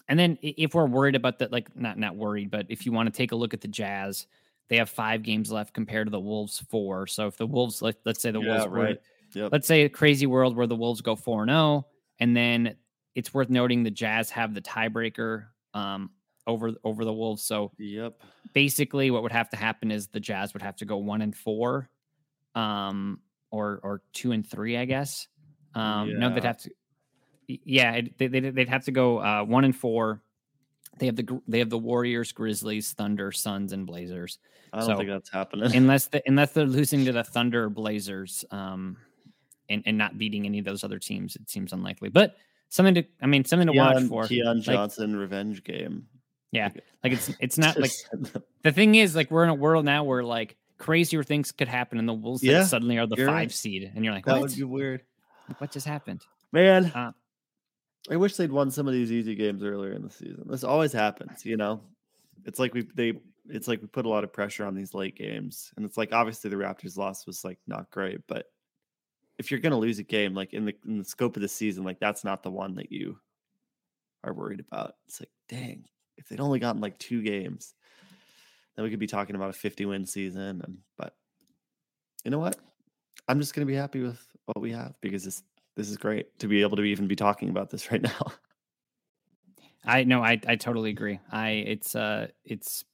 and 0.08 0.18
then 0.18 0.38
if 0.42 0.74
we're 0.74 0.86
worried 0.86 1.16
about 1.16 1.38
that, 1.40 1.52
like 1.52 1.74
not 1.76 1.98
not 1.98 2.16
worried, 2.16 2.50
but 2.50 2.66
if 2.68 2.86
you 2.86 2.92
want 2.92 3.12
to 3.12 3.16
take 3.16 3.32
a 3.32 3.36
look 3.36 3.54
at 3.54 3.60
the 3.60 3.68
Jazz, 3.68 4.26
they 4.72 4.78
have 4.78 4.88
five 4.88 5.22
games 5.22 5.52
left 5.52 5.74
compared 5.74 6.06
to 6.06 6.10
the 6.10 6.18
Wolves 6.18 6.64
four. 6.70 7.06
So 7.06 7.26
if 7.26 7.36
the 7.36 7.46
Wolves, 7.46 7.82
let, 7.82 7.96
let's 8.06 8.22
say 8.22 8.30
the 8.30 8.40
Yeah, 8.40 8.56
Wolves 8.56 8.68
were. 8.68 8.88
Yep. 9.34 9.52
let's 9.52 9.66
say 9.66 9.82
a 9.82 9.88
crazy 9.90 10.24
world 10.24 10.56
where 10.56 10.66
the 10.66 10.74
Wolves 10.74 11.02
go 11.02 11.14
4 11.14 11.42
and 11.42 11.50
0, 11.50 11.86
and 12.20 12.34
then 12.34 12.74
it's 13.14 13.34
worth 13.34 13.50
noting 13.50 13.82
the 13.82 13.90
Jazz 13.90 14.30
have 14.30 14.54
the 14.54 14.62
tiebreaker 14.62 15.44
um, 15.74 16.08
over 16.46 16.72
over 16.84 17.04
the 17.04 17.12
Wolves. 17.12 17.42
So 17.44 17.70
Yep. 17.76 18.22
basically, 18.54 19.10
what 19.10 19.22
would 19.22 19.32
have 19.32 19.50
to 19.50 19.58
happen 19.58 19.90
is 19.90 20.08
the 20.08 20.20
Jazz 20.20 20.54
would 20.54 20.62
have 20.62 20.76
to 20.76 20.86
go 20.86 20.96
one 20.96 21.20
and 21.20 21.36
four, 21.36 21.90
um, 22.54 23.20
or 23.50 23.78
or 23.82 24.00
two 24.14 24.32
and 24.32 24.46
three, 24.46 24.78
I 24.78 24.86
guess. 24.86 25.28
Um, 25.74 26.18
No, 26.18 26.30
they'd 26.34 26.44
have 26.44 26.56
to. 26.62 26.70
Yeah, 27.46 28.00
they, 28.16 28.26
they'd, 28.28 28.54
they'd 28.54 28.68
have 28.70 28.86
to 28.86 28.90
go 28.92 29.18
uh, 29.18 29.44
one 29.44 29.64
and 29.64 29.76
four, 29.76 30.22
They 30.98 31.06
have 31.06 31.16
the 31.16 31.40
they 31.48 31.58
have 31.58 31.70
the 31.70 31.78
Warriors, 31.78 32.32
Grizzlies, 32.32 32.92
Thunder, 32.92 33.32
Suns, 33.32 33.72
and 33.72 33.86
Blazers. 33.86 34.38
I 34.72 34.78
don't 34.78 34.86
So, 34.88 34.96
think 34.98 35.08
that's 35.08 35.30
happening. 35.30 35.72
unless 35.76 36.06
the, 36.08 36.22
unless 36.26 36.52
they're 36.52 36.66
losing 36.66 37.04
to 37.06 37.12
the 37.12 37.24
Thunder 37.24 37.64
or 37.64 37.70
Blazers, 37.70 38.44
um, 38.50 38.96
and 39.68 39.82
and 39.86 39.96
not 39.96 40.18
beating 40.18 40.44
any 40.46 40.58
of 40.58 40.64
those 40.64 40.84
other 40.84 40.98
teams, 40.98 41.36
it 41.36 41.48
seems 41.48 41.72
unlikely. 41.72 42.10
But 42.10 42.36
something 42.68 42.94
to 42.94 43.04
I 43.22 43.26
mean 43.26 43.44
something 43.44 43.66
to 43.68 43.72
watch 43.72 44.02
for. 44.04 44.26
Keon 44.26 44.58
Like, 44.58 44.64
Johnson 44.66 45.16
revenge 45.16 45.64
game. 45.64 46.06
yeah, 46.52 46.68
like 47.02 47.12
it's 47.14 47.30
it's 47.40 47.58
not 47.58 47.78
like 47.80 47.92
the 48.62 48.72
thing 48.72 48.94
is 48.94 49.16
like 49.16 49.30
we're 49.30 49.44
in 49.44 49.50
a 49.50 49.54
world 49.54 49.84
now 49.86 50.04
where 50.04 50.22
like 50.22 50.56
crazier 50.78 51.22
things 51.22 51.52
could 51.52 51.68
happen, 51.68 51.98
and 51.98 52.08
the 52.08 52.12
Wolves 52.12 52.42
Yeah, 52.42 52.64
suddenly 52.64 52.98
are 52.98 53.06
the 53.06 53.16
five 53.16 53.26
right. 53.28 53.52
seed, 53.52 53.90
and 53.94 54.04
you're 54.04 54.12
like, 54.12 54.26
that 54.26 54.32
what? 54.32 54.40
would 54.42 54.56
be 54.56 54.62
weird. 54.64 55.02
what 55.58 55.70
just 55.70 55.86
happened? 55.86 56.20
Man, 56.52 56.86
Uh, 56.94 57.12
I 58.10 58.16
wish 58.16 58.36
they'd 58.36 58.50
won 58.50 58.70
some 58.70 58.88
of 58.88 58.94
these 58.94 59.12
easy 59.12 59.34
games 59.34 59.62
earlier 59.62 59.92
in 59.92 60.02
the 60.02 60.10
season. 60.10 60.44
This 60.46 60.64
always 60.64 60.92
happens, 60.92 61.44
you 61.44 61.56
know. 61.56 61.80
It's 62.44 62.58
like 62.58 62.74
we 62.74 62.86
they 62.94 63.20
it's 63.48 63.68
like 63.68 63.80
we 63.80 63.86
put 63.86 64.06
a 64.06 64.08
lot 64.08 64.24
of 64.24 64.32
pressure 64.32 64.64
on 64.64 64.74
these 64.74 64.94
late 64.94 65.16
games, 65.16 65.72
and 65.76 65.86
it's 65.86 65.96
like 65.96 66.12
obviously 66.12 66.50
the 66.50 66.56
Raptors 66.56 66.96
loss 66.96 67.26
was 67.26 67.44
like 67.44 67.58
not 67.66 67.90
great, 67.90 68.20
but 68.26 68.46
if 69.38 69.50
you're 69.50 69.60
gonna 69.60 69.78
lose 69.78 69.98
a 69.98 70.04
game, 70.04 70.34
like 70.34 70.52
in 70.52 70.64
the 70.64 70.74
in 70.86 70.98
the 70.98 71.04
scope 71.04 71.36
of 71.36 71.42
the 71.42 71.48
season, 71.48 71.84
like 71.84 72.00
that's 72.00 72.24
not 72.24 72.42
the 72.42 72.50
one 72.50 72.74
that 72.74 72.90
you 72.90 73.18
are 74.24 74.34
worried 74.34 74.60
about. 74.60 74.94
It's 75.06 75.20
like, 75.20 75.30
dang, 75.48 75.84
if 76.16 76.28
they'd 76.28 76.40
only 76.40 76.58
gotten 76.58 76.80
like 76.80 76.98
two 76.98 77.22
games, 77.22 77.74
then 78.74 78.84
we 78.84 78.90
could 78.90 78.98
be 78.98 79.06
talking 79.06 79.36
about 79.36 79.50
a 79.50 79.54
50 79.54 79.86
win 79.86 80.06
season. 80.06 80.60
And 80.64 80.78
but 80.98 81.14
you 82.24 82.30
know 82.30 82.38
what? 82.38 82.56
I'm 83.28 83.38
just 83.38 83.54
gonna 83.54 83.66
be 83.66 83.74
happy 83.74 84.00
with 84.00 84.20
what 84.46 84.60
we 84.60 84.72
have 84.72 84.94
because 85.00 85.24
this 85.24 85.42
this 85.76 85.88
is 85.88 85.96
great 85.96 86.38
to 86.38 86.48
be 86.48 86.62
able 86.62 86.76
to 86.76 86.82
even 86.82 87.06
be 87.06 87.16
talking 87.16 87.48
about 87.48 87.70
this 87.70 87.90
right 87.92 88.02
now. 88.02 88.32
I 89.84 90.04
no, 90.04 90.22
I 90.22 90.40
I 90.46 90.56
totally 90.56 90.90
agree. 90.90 91.18
I 91.30 91.50
it's 91.50 91.96
uh 91.96 92.28
it's 92.44 92.84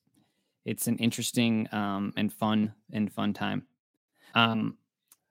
it's 0.64 0.86
an 0.86 0.96
interesting 0.96 1.68
um 1.72 2.12
and 2.16 2.32
fun 2.32 2.72
and 2.92 3.12
fun 3.12 3.34
time. 3.34 3.66
Um 4.34 4.78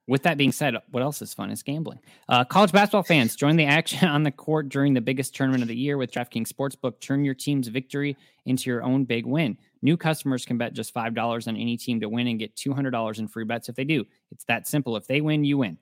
with 0.08 0.24
that 0.24 0.38
being 0.38 0.54
said, 0.54 0.76
what 0.92 1.04
else 1.04 1.22
is 1.22 1.34
fun 1.34 1.52
is 1.52 1.62
gambling. 1.62 2.00
Uh, 2.30 2.46
college 2.46 2.72
basketball 2.72 3.04
fans, 3.04 3.36
join 3.36 3.58
the 3.58 3.66
action 3.66 4.08
on 4.08 4.24
the 4.24 4.32
court 4.32 4.70
during 4.70 4.94
the 4.94 5.02
biggest 5.02 5.36
tournament 5.36 5.62
of 5.62 5.68
the 5.68 5.76
year 5.76 5.98
with 5.98 6.12
DraftKings 6.12 6.48
Sportsbook. 6.48 7.00
Turn 7.02 7.26
your 7.26 7.34
team's 7.34 7.68
victory 7.68 8.16
into 8.46 8.70
your 8.70 8.84
own 8.84 9.04
big 9.04 9.26
win. 9.26 9.58
New 9.82 9.98
customers 9.98 10.46
can 10.46 10.58
bet 10.58 10.74
just 10.74 10.94
$5 10.94 11.48
on 11.48 11.58
any 11.58 11.76
team 11.76 12.00
to 12.00 12.08
win 12.08 12.28
and 12.28 12.40
get 12.40 12.56
$200 12.56 13.20
in 13.20 13.28
free 13.28 13.44
bets 13.44 13.68
if 13.68 13.76
they 13.76 13.84
do. 13.84 14.06
It's 14.32 14.46
that 14.46 14.66
simple. 14.66 14.96
If 14.96 15.08
they 15.08 15.20
win, 15.20 15.44
you 15.44 15.58
win. 15.58 15.78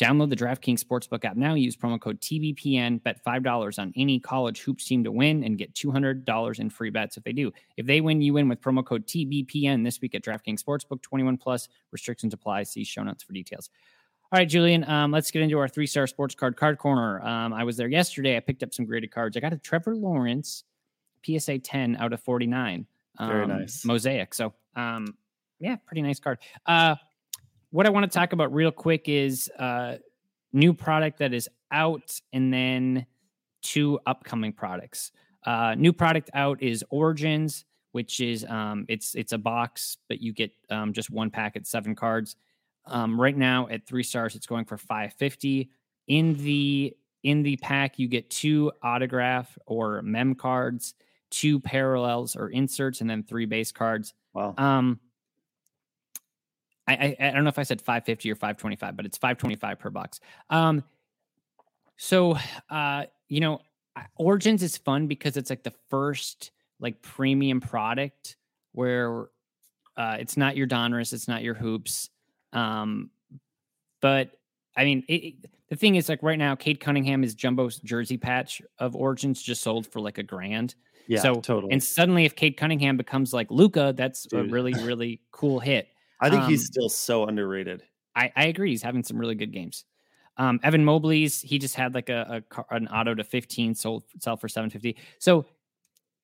Download 0.00 0.30
the 0.30 0.36
DraftKings 0.36 0.82
Sportsbook 0.82 1.26
app 1.26 1.36
now. 1.36 1.52
Use 1.52 1.76
promo 1.76 2.00
code 2.00 2.20
TBPN. 2.22 3.02
Bet 3.02 3.22
$5 3.22 3.78
on 3.78 3.92
any 3.96 4.18
college 4.18 4.60
hoops 4.62 4.86
team 4.86 5.04
to 5.04 5.12
win 5.12 5.44
and 5.44 5.58
get 5.58 5.74
$200 5.74 6.58
in 6.58 6.70
free 6.70 6.88
bets 6.88 7.18
if 7.18 7.24
they 7.24 7.32
do. 7.32 7.52
If 7.76 7.84
they 7.84 8.00
win, 8.00 8.22
you 8.22 8.32
win 8.32 8.48
with 8.48 8.62
promo 8.62 8.82
code 8.82 9.06
TBPN 9.06 9.84
this 9.84 10.00
week 10.00 10.14
at 10.14 10.22
DraftKings 10.22 10.62
Sportsbook. 10.62 11.02
21 11.02 11.36
plus 11.36 11.68
restrictions 11.92 12.32
apply. 12.32 12.62
See 12.62 12.82
show 12.82 13.02
notes 13.02 13.22
for 13.22 13.34
details. 13.34 13.68
All 14.32 14.38
right, 14.38 14.48
Julian, 14.48 14.88
um, 14.88 15.10
let's 15.10 15.30
get 15.30 15.42
into 15.42 15.58
our 15.58 15.68
three 15.68 15.86
star 15.86 16.06
sports 16.06 16.34
card 16.34 16.56
card 16.56 16.78
corner. 16.78 17.20
Um, 17.20 17.52
I 17.52 17.64
was 17.64 17.76
there 17.76 17.88
yesterday. 17.88 18.38
I 18.38 18.40
picked 18.40 18.62
up 18.62 18.72
some 18.72 18.86
graded 18.86 19.10
cards. 19.10 19.36
I 19.36 19.40
got 19.40 19.52
a 19.52 19.58
Trevor 19.58 19.96
Lawrence 19.96 20.64
PSA 21.26 21.58
10 21.58 21.96
out 21.96 22.14
of 22.14 22.22
49. 22.22 22.86
Very 23.18 23.42
um, 23.42 23.48
nice. 23.48 23.84
Mosaic. 23.84 24.32
So, 24.32 24.54
um, 24.76 25.16
yeah, 25.58 25.76
pretty 25.84 26.00
nice 26.00 26.20
card. 26.20 26.38
Uh, 26.64 26.94
what 27.70 27.86
I 27.86 27.90
want 27.90 28.10
to 28.10 28.18
talk 28.18 28.32
about 28.32 28.52
real 28.52 28.72
quick 28.72 29.08
is 29.08 29.50
uh, 29.58 29.96
new 30.52 30.72
product 30.74 31.18
that 31.18 31.32
is 31.32 31.48
out, 31.70 32.20
and 32.32 32.52
then 32.52 33.06
two 33.62 33.98
upcoming 34.06 34.52
products. 34.52 35.12
Uh, 35.44 35.74
new 35.76 35.92
product 35.92 36.30
out 36.34 36.62
is 36.62 36.84
Origins, 36.90 37.64
which 37.92 38.20
is 38.20 38.44
um, 38.44 38.84
it's 38.88 39.14
it's 39.14 39.32
a 39.32 39.38
box, 39.38 39.96
but 40.08 40.20
you 40.20 40.32
get 40.32 40.52
um, 40.70 40.92
just 40.92 41.10
one 41.10 41.30
packet, 41.30 41.66
seven 41.66 41.94
cards. 41.94 42.36
Um, 42.86 43.20
right 43.20 43.36
now 43.36 43.68
at 43.68 43.86
three 43.86 44.02
stars, 44.02 44.34
it's 44.34 44.46
going 44.46 44.64
for 44.64 44.76
five 44.76 45.12
fifty. 45.14 45.70
In 46.08 46.34
the 46.34 46.96
in 47.22 47.42
the 47.42 47.56
pack, 47.58 47.98
you 47.98 48.08
get 48.08 48.30
two 48.30 48.72
autograph 48.82 49.56
or 49.66 50.02
mem 50.02 50.34
cards, 50.34 50.94
two 51.30 51.60
parallels 51.60 52.34
or 52.34 52.48
inserts, 52.48 53.00
and 53.00 53.08
then 53.08 53.22
three 53.22 53.46
base 53.46 53.70
cards. 53.70 54.14
Wow. 54.34 54.54
Um, 54.58 55.00
I, 56.92 57.16
I 57.20 57.28
I 57.28 57.30
don't 57.32 57.44
know 57.44 57.48
if 57.48 57.58
I 57.58 57.62
said 57.62 57.80
550 57.80 58.30
or 58.30 58.34
525, 58.34 58.96
but 58.96 59.06
it's 59.06 59.18
525 59.18 59.78
per 59.78 59.90
box. 59.90 60.20
Um, 60.50 60.82
so 61.96 62.36
uh, 62.70 63.04
you 63.28 63.40
know, 63.40 63.60
Origins 64.16 64.62
is 64.62 64.76
fun 64.76 65.06
because 65.06 65.36
it's 65.36 65.50
like 65.50 65.62
the 65.62 65.74
first 65.88 66.50
like 66.80 67.02
premium 67.02 67.60
product 67.60 68.36
where 68.72 69.26
uh, 69.96 70.16
it's 70.18 70.36
not 70.36 70.56
your 70.56 70.66
Donruss, 70.66 71.12
it's 71.12 71.28
not 71.28 71.42
your 71.42 71.54
hoops. 71.54 72.08
Um, 72.52 73.10
but 74.00 74.30
I 74.76 74.84
mean, 74.84 75.04
it, 75.08 75.12
it- 75.24 75.34
the 75.68 75.76
thing 75.76 75.94
is, 75.94 76.08
like 76.08 76.20
right 76.24 76.36
now, 76.38 76.56
Cade 76.56 76.80
Cunningham 76.80 77.22
is 77.22 77.32
Jumbo's 77.36 77.78
jersey 77.78 78.16
patch 78.16 78.60
of 78.80 78.96
Origins 78.96 79.40
just 79.40 79.62
sold 79.62 79.86
for 79.86 80.00
like 80.00 80.18
a 80.18 80.22
grand. 80.24 80.74
Yeah, 81.06 81.20
so 81.22 81.34
totally. 81.40 81.72
And 81.72 81.80
suddenly, 81.80 82.24
if 82.24 82.34
Cade 82.34 82.56
Cunningham 82.56 82.96
becomes 82.96 83.32
like 83.32 83.48
Luka, 83.52 83.94
that's 83.96 84.26
a 84.32 84.42
really, 84.50 84.72
really 84.74 85.20
cool 85.30 85.60
hit. 85.60 85.86
I 86.20 86.30
think 86.30 86.44
he's 86.44 86.62
um, 86.62 86.66
still 86.66 86.88
so 86.88 87.26
underrated. 87.26 87.82
I, 88.14 88.32
I 88.36 88.46
agree. 88.46 88.70
He's 88.70 88.82
having 88.82 89.02
some 89.02 89.18
really 89.18 89.34
good 89.34 89.52
games. 89.52 89.84
Um, 90.36 90.60
Evan 90.62 90.84
Mobley's 90.84 91.40
he 91.40 91.58
just 91.58 91.74
had 91.74 91.94
like 91.94 92.08
a, 92.08 92.26
a 92.30 92.40
car- 92.42 92.66
an 92.70 92.88
auto 92.88 93.14
to 93.14 93.24
15 93.24 93.74
sold 93.74 94.04
sell 94.20 94.36
for 94.36 94.48
750. 94.48 94.96
So 95.18 95.44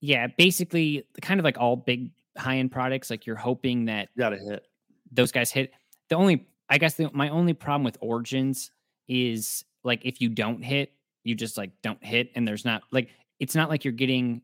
yeah, 0.01 0.27
basically 0.27 1.05
kind 1.23 1.41
of 1.41 1.45
like 1.45 1.59
all 1.59 1.77
big 1.77 2.11
high 2.37 2.59
end 2.59 2.73
products, 2.73 3.11
like 3.11 3.27
you're 3.27 3.37
hoping 3.37 3.87
that 3.87 4.09
Got 4.17 4.31
to 4.31 4.39
hit. 4.39 4.67
those 5.13 5.33
guys 5.33 5.51
hit. 5.51 5.73
The 6.09 6.17
only 6.17 6.47
I 6.69 6.79
guess 6.79 6.95
the, 6.95 7.11
my 7.13 7.29
only 7.29 7.53
problem 7.53 7.85
with 7.85 7.97
Origins 8.01 8.71
is 9.09 9.65
like 9.85 10.05
if 10.05 10.21
you 10.21 10.29
don't 10.29 10.63
hit, 10.63 10.93
you 11.25 11.35
just 11.35 11.57
like 11.57 11.71
don't 11.83 12.03
hit, 12.05 12.31
and 12.35 12.47
there's 12.47 12.65
not 12.65 12.83
like 12.93 13.11
it's 13.39 13.55
not 13.55 13.69
like 13.69 13.85
you're 13.85 13.93
getting 13.93 14.43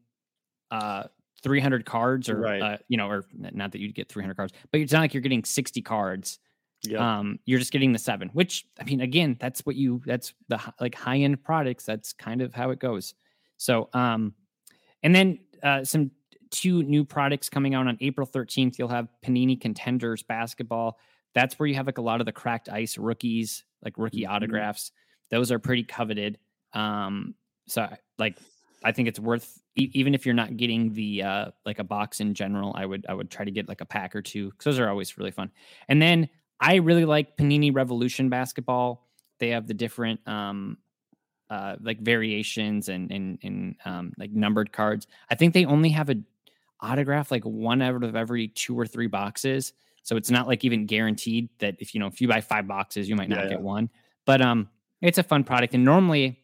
uh 0.70 1.04
300 1.42 1.84
cards 1.84 2.28
or 2.28 2.38
Right. 2.38 2.62
uh, 2.62 2.78
you 2.88 2.96
know 2.96 3.08
or 3.08 3.24
not 3.32 3.72
that 3.72 3.80
you'd 3.80 3.94
get 3.94 4.08
300 4.08 4.36
cards, 4.36 4.52
but 4.70 4.80
it's 4.80 4.92
not 4.92 5.00
like 5.00 5.14
you're 5.14 5.20
getting 5.22 5.44
60 5.44 5.82
cards 5.82 6.38
Yeah. 6.84 7.18
um 7.18 7.38
you're 7.46 7.58
just 7.60 7.70
getting 7.72 7.92
the 7.92 7.98
seven 7.98 8.28
which 8.32 8.66
i 8.80 8.84
mean 8.84 9.00
again 9.00 9.36
that's 9.38 9.64
what 9.64 9.76
you 9.76 10.02
that's 10.04 10.34
the 10.48 10.58
like 10.80 10.94
high 10.96 11.18
end 11.18 11.42
products 11.44 11.84
that's 11.84 12.12
kind 12.12 12.42
of 12.42 12.52
how 12.54 12.70
it 12.70 12.80
goes 12.80 13.14
so 13.56 13.88
um 13.94 14.34
and 15.04 15.14
then 15.14 15.38
uh 15.62 15.84
some 15.84 16.10
two 16.50 16.82
new 16.82 17.04
products 17.04 17.48
coming 17.48 17.74
out 17.74 17.86
on 17.86 17.96
april 18.00 18.26
13th 18.26 18.78
you'll 18.80 18.88
have 18.88 19.08
panini 19.24 19.60
contenders 19.60 20.24
basketball 20.24 20.98
that's 21.34 21.56
where 21.58 21.68
you 21.68 21.74
have 21.76 21.86
like 21.86 21.98
a 21.98 22.02
lot 22.02 22.20
of 22.20 22.26
the 22.26 22.32
cracked 22.32 22.68
ice 22.68 22.98
rookies 22.98 23.64
like 23.84 23.96
rookie 23.96 24.22
Mhm. 24.24 24.30
autographs 24.30 24.90
those 25.30 25.52
are 25.52 25.60
pretty 25.60 25.84
coveted 25.84 26.36
um 26.74 27.34
so 27.68 27.88
like 28.18 28.36
i 28.82 28.90
think 28.90 29.06
it's 29.06 29.20
worth 29.20 29.61
e- 29.76 29.90
even 29.94 30.14
if 30.14 30.24
you're 30.26 30.34
not 30.34 30.56
getting 30.56 30.92
the 30.92 31.22
uh 31.22 31.46
like 31.64 31.78
a 31.78 31.84
box 31.84 32.20
in 32.20 32.34
general 32.34 32.72
i 32.76 32.84
would 32.86 33.04
i 33.08 33.14
would 33.14 33.30
try 33.30 33.44
to 33.44 33.50
get 33.50 33.68
like 33.68 33.80
a 33.80 33.86
pack 33.86 34.14
or 34.14 34.22
two 34.22 34.50
because 34.50 34.64
those 34.64 34.78
are 34.78 34.88
always 34.88 35.16
really 35.18 35.30
fun 35.30 35.50
and 35.88 36.00
then 36.00 36.28
I 36.64 36.76
really 36.76 37.04
like 37.04 37.36
Panini 37.36 37.74
Revolution 37.74 38.28
basketball. 38.28 39.08
They 39.40 39.48
have 39.48 39.66
the 39.66 39.74
different 39.74 40.20
um 40.28 40.78
uh 41.50 41.74
like 41.80 42.00
variations 42.00 42.88
and 42.88 43.10
and 43.10 43.38
and 43.42 43.74
um 43.84 44.12
like 44.16 44.30
numbered 44.30 44.72
cards. 44.72 45.08
I 45.28 45.34
think 45.34 45.54
they 45.54 45.64
only 45.64 45.88
have 45.88 46.08
a 46.08 46.14
autograph 46.80 47.32
like 47.32 47.42
one 47.42 47.82
out 47.82 48.04
of 48.04 48.14
every 48.14 48.46
two 48.46 48.78
or 48.78 48.86
three 48.86 49.08
boxes. 49.08 49.72
So 50.04 50.16
it's 50.16 50.30
not 50.30 50.46
like 50.46 50.64
even 50.64 50.86
guaranteed 50.86 51.48
that 51.58 51.74
if 51.80 51.94
you 51.94 52.00
know 52.00 52.06
if 52.06 52.20
you 52.20 52.28
buy 52.28 52.40
five 52.40 52.68
boxes, 52.68 53.08
you 53.08 53.16
might 53.16 53.28
not 53.28 53.40
Yeah, 53.40 53.48
get 53.48 53.58
yeah. 53.58 53.64
one. 53.64 53.90
But 54.24 54.40
um 54.40 54.68
it's 55.00 55.18
a 55.18 55.24
fun 55.24 55.42
product. 55.42 55.74
And 55.74 55.84
normally 55.84 56.41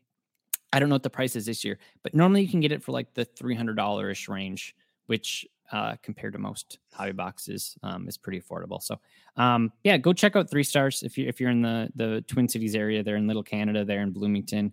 I 0.72 0.78
don't 0.78 0.88
know 0.88 0.94
what 0.94 1.02
the 1.02 1.11
price 1.11 1.37
is 1.37 1.46
this 1.46 1.64
year, 1.64 1.78
but 2.02 2.14
normally 2.14 2.42
you 2.42 2.48
can 2.48 2.61
get 2.61 2.72
it 2.72 2.83
for 2.83 2.92
like 2.92 3.14
the 3.14 3.24
three 3.24 3.54
hundred 3.54 3.76
dollar 3.76 4.11
ish 4.11 4.28
range, 4.28 4.74
which 5.07 5.46
uh, 5.72 5.96
compared 6.02 6.33
to 6.33 6.38
most 6.38 6.78
hobby 6.92 7.12
boxes 7.12 7.76
um, 7.83 8.09
is 8.09 8.16
pretty 8.16 8.40
affordable. 8.40 8.83
So 8.83 8.98
um, 9.37 9.72
yeah, 9.85 9.96
go 9.96 10.12
check 10.12 10.37
out 10.37 10.50
Three 10.50 10.62
Stars 10.64 11.02
if 11.02 11.18
you 11.18 11.26
if 11.28 11.40
you're 11.40 11.50
in 11.50 11.62
the 11.62 11.90
the 11.96 12.24
Twin 12.26 12.48
Cities 12.48 12.74
area. 12.74 13.02
They're 13.02 13.16
in 13.16 13.26
Little 13.26 13.42
Canada. 13.42 13.85
They're 13.85 14.02
in 14.02 14.11
Bloomington. 14.11 14.72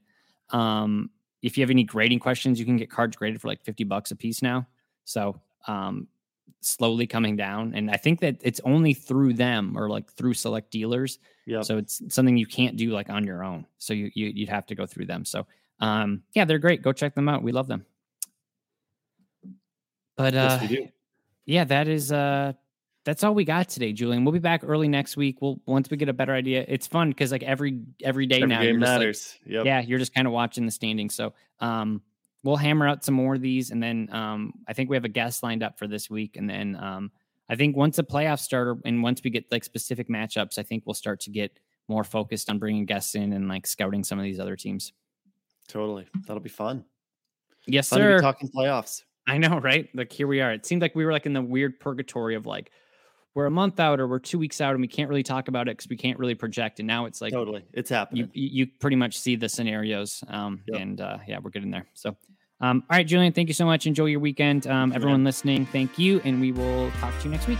Um, 0.51 1.09
if 1.41 1.57
you 1.57 1.63
have 1.63 1.69
any 1.69 1.83
grading 1.83 2.19
questions, 2.19 2.59
you 2.59 2.65
can 2.65 2.77
get 2.77 2.89
cards 2.89 3.15
graded 3.15 3.41
for 3.41 3.47
like 3.47 3.63
fifty 3.63 3.83
bucks 3.83 4.11
a 4.11 4.15
piece 4.15 4.41
now. 4.41 4.67
So 5.03 5.39
um, 5.67 6.07
slowly 6.61 7.07
coming 7.07 7.35
down, 7.35 7.73
and 7.75 7.91
I 7.91 7.97
think 7.97 8.19
that 8.21 8.37
it's 8.41 8.61
only 8.63 8.93
through 8.93 9.33
them 9.33 9.77
or 9.77 9.89
like 9.89 10.11
through 10.13 10.33
select 10.33 10.71
dealers. 10.71 11.19
Yeah. 11.45 11.61
So 11.61 11.77
it's 11.77 12.01
something 12.09 12.37
you 12.37 12.47
can't 12.47 12.75
do 12.75 12.91
like 12.91 13.09
on 13.09 13.23
your 13.23 13.43
own. 13.43 13.67
So 13.77 13.93
you, 13.93 14.11
you 14.15 14.27
you'd 14.27 14.49
have 14.49 14.65
to 14.67 14.75
go 14.75 14.85
through 14.85 15.05
them. 15.05 15.25
So 15.25 15.45
um, 15.79 16.23
yeah, 16.33 16.45
they're 16.45 16.59
great. 16.59 16.81
Go 16.81 16.93
check 16.93 17.15
them 17.15 17.27
out. 17.29 17.43
We 17.43 17.51
love 17.51 17.67
them. 17.67 17.85
But 20.17 20.33
uh, 20.35 20.59
yes, 20.69 20.89
yeah, 21.45 21.63
that 21.65 21.87
is 21.87 22.11
uh 22.11 22.53
that's 23.03 23.23
all 23.23 23.35
we 23.35 23.43
got 23.45 23.69
today, 23.69 23.93
Julian. 23.93 24.23
We'll 24.25 24.31
be 24.31 24.39
back 24.39 24.61
early 24.65 24.87
next 24.87 25.15
week. 25.17 25.41
We'll 25.41 25.59
once 25.65 25.89
we 25.89 25.97
get 25.97 26.09
a 26.09 26.13
better 26.13 26.33
idea. 26.33 26.65
It's 26.67 26.87
fun 26.87 27.09
because 27.09 27.31
like 27.31 27.43
every 27.43 27.81
every 28.03 28.25
day 28.25 28.37
Every 28.37 28.47
now 28.47 28.61
game 28.61 28.69
you're 28.69 28.79
like- 28.79 28.89
matters. 28.99 29.37
yep. 29.45 29.65
yeah, 29.65 29.81
you're 29.81 29.99
just 29.99 30.13
kind 30.13 30.25
of 30.27 30.33
watching 30.33 30.65
the 30.65 30.71
standings. 30.71 31.15
So 31.15 31.33
um 31.59 32.01
we'll 32.43 32.55
hammer 32.55 32.87
out 32.87 33.03
some 33.03 33.15
more 33.15 33.35
of 33.35 33.41
these, 33.41 33.71
and 33.71 33.81
then 33.81 34.07
um, 34.11 34.53
I 34.67 34.73
think 34.73 34.87
we 34.89 34.95
have 34.95 35.03
a 35.03 35.09
guest 35.09 35.41
lined 35.41 35.63
up 35.63 35.79
for 35.79 35.87
this 35.87 36.11
week, 36.11 36.37
and 36.37 36.47
then 36.47 36.75
um, 36.75 37.11
I 37.49 37.55
think 37.55 37.75
once 37.75 37.95
the 37.95 38.03
playoffs 38.03 38.41
start, 38.41 38.77
and 38.85 39.01
once 39.01 39.19
we 39.23 39.31
get 39.31 39.51
like 39.51 39.63
specific 39.63 40.09
matchups, 40.09 40.59
I 40.59 40.61
think 40.63 40.83
we'll 40.85 40.93
start 40.93 41.19
to 41.21 41.31
get 41.31 41.59
more 41.87 42.03
focused 42.03 42.51
on 42.51 42.59
bringing 42.59 42.85
guests 42.85 43.15
in 43.15 43.33
and 43.33 43.47
like 43.49 43.65
scouting 43.65 44.03
some 44.03 44.19
of 44.19 44.23
these 44.23 44.39
other 44.39 44.55
teams. 44.55 44.93
Totally, 45.67 46.07
that'll 46.27 46.41
be 46.43 46.49
fun. 46.49 46.85
Yes, 47.67 47.89
Fun 47.89 47.99
sir. 47.99 48.19
talking 48.19 48.49
playoffs. 48.49 49.01
I 49.27 49.37
know, 49.39 49.59
right? 49.59 49.89
Like 49.95 50.11
here 50.11 50.27
we 50.27 50.39
are. 50.41 50.51
It 50.53 50.65
seemed 50.65 50.81
like 50.83 50.95
we 50.95 51.03
were 51.05 51.11
like 51.11 51.25
in 51.25 51.33
the 51.33 51.41
weird 51.41 51.79
purgatory 51.79 52.35
of 52.35 52.45
like 52.45 52.69
we're 53.33 53.47
a 53.47 53.51
month 53.51 53.79
out 53.79 53.99
or 53.99 54.07
we're 54.07 54.19
two 54.19 54.37
weeks 54.37 54.61
out 54.61 54.71
and 54.73 54.81
we 54.81 54.87
can't 54.87 55.09
really 55.09 55.23
talk 55.23 55.47
about 55.47 55.67
it 55.67 55.75
because 55.77 55.89
we 55.89 55.97
can't 55.97 56.19
really 56.19 56.35
project. 56.35 56.79
And 56.79 56.85
now 56.87 57.05
it's 57.05 57.21
like 57.21 57.33
totally, 57.33 57.65
it's 57.73 57.89
happening. 57.89 58.29
you 58.33 58.49
you 58.65 58.67
pretty 58.79 58.95
much 58.95 59.17
see 59.17 59.35
the 59.35 59.49
scenarios. 59.49 60.23
Um, 60.27 60.61
Yep. 60.67 60.79
and 60.81 61.01
uh, 61.01 61.17
yeah, 61.27 61.39
we're 61.41 61.49
getting 61.49 61.71
there. 61.71 61.87
So, 61.95 62.15
um, 62.61 62.83
all 62.89 62.97
right, 62.97 63.05
Julian, 63.07 63.33
thank 63.33 63.47
you 63.47 63.53
so 63.55 63.65
much. 63.65 63.87
Enjoy 63.87 64.05
your 64.05 64.19
weekend. 64.19 64.67
Um, 64.67 64.93
everyone 64.93 65.23
listening, 65.23 65.65
thank 65.65 65.97
you, 65.97 66.21
and 66.23 66.39
we 66.39 66.51
will 66.51 66.91
talk 67.01 67.17
to 67.19 67.25
you 67.25 67.31
next 67.31 67.47
week. 67.47 67.59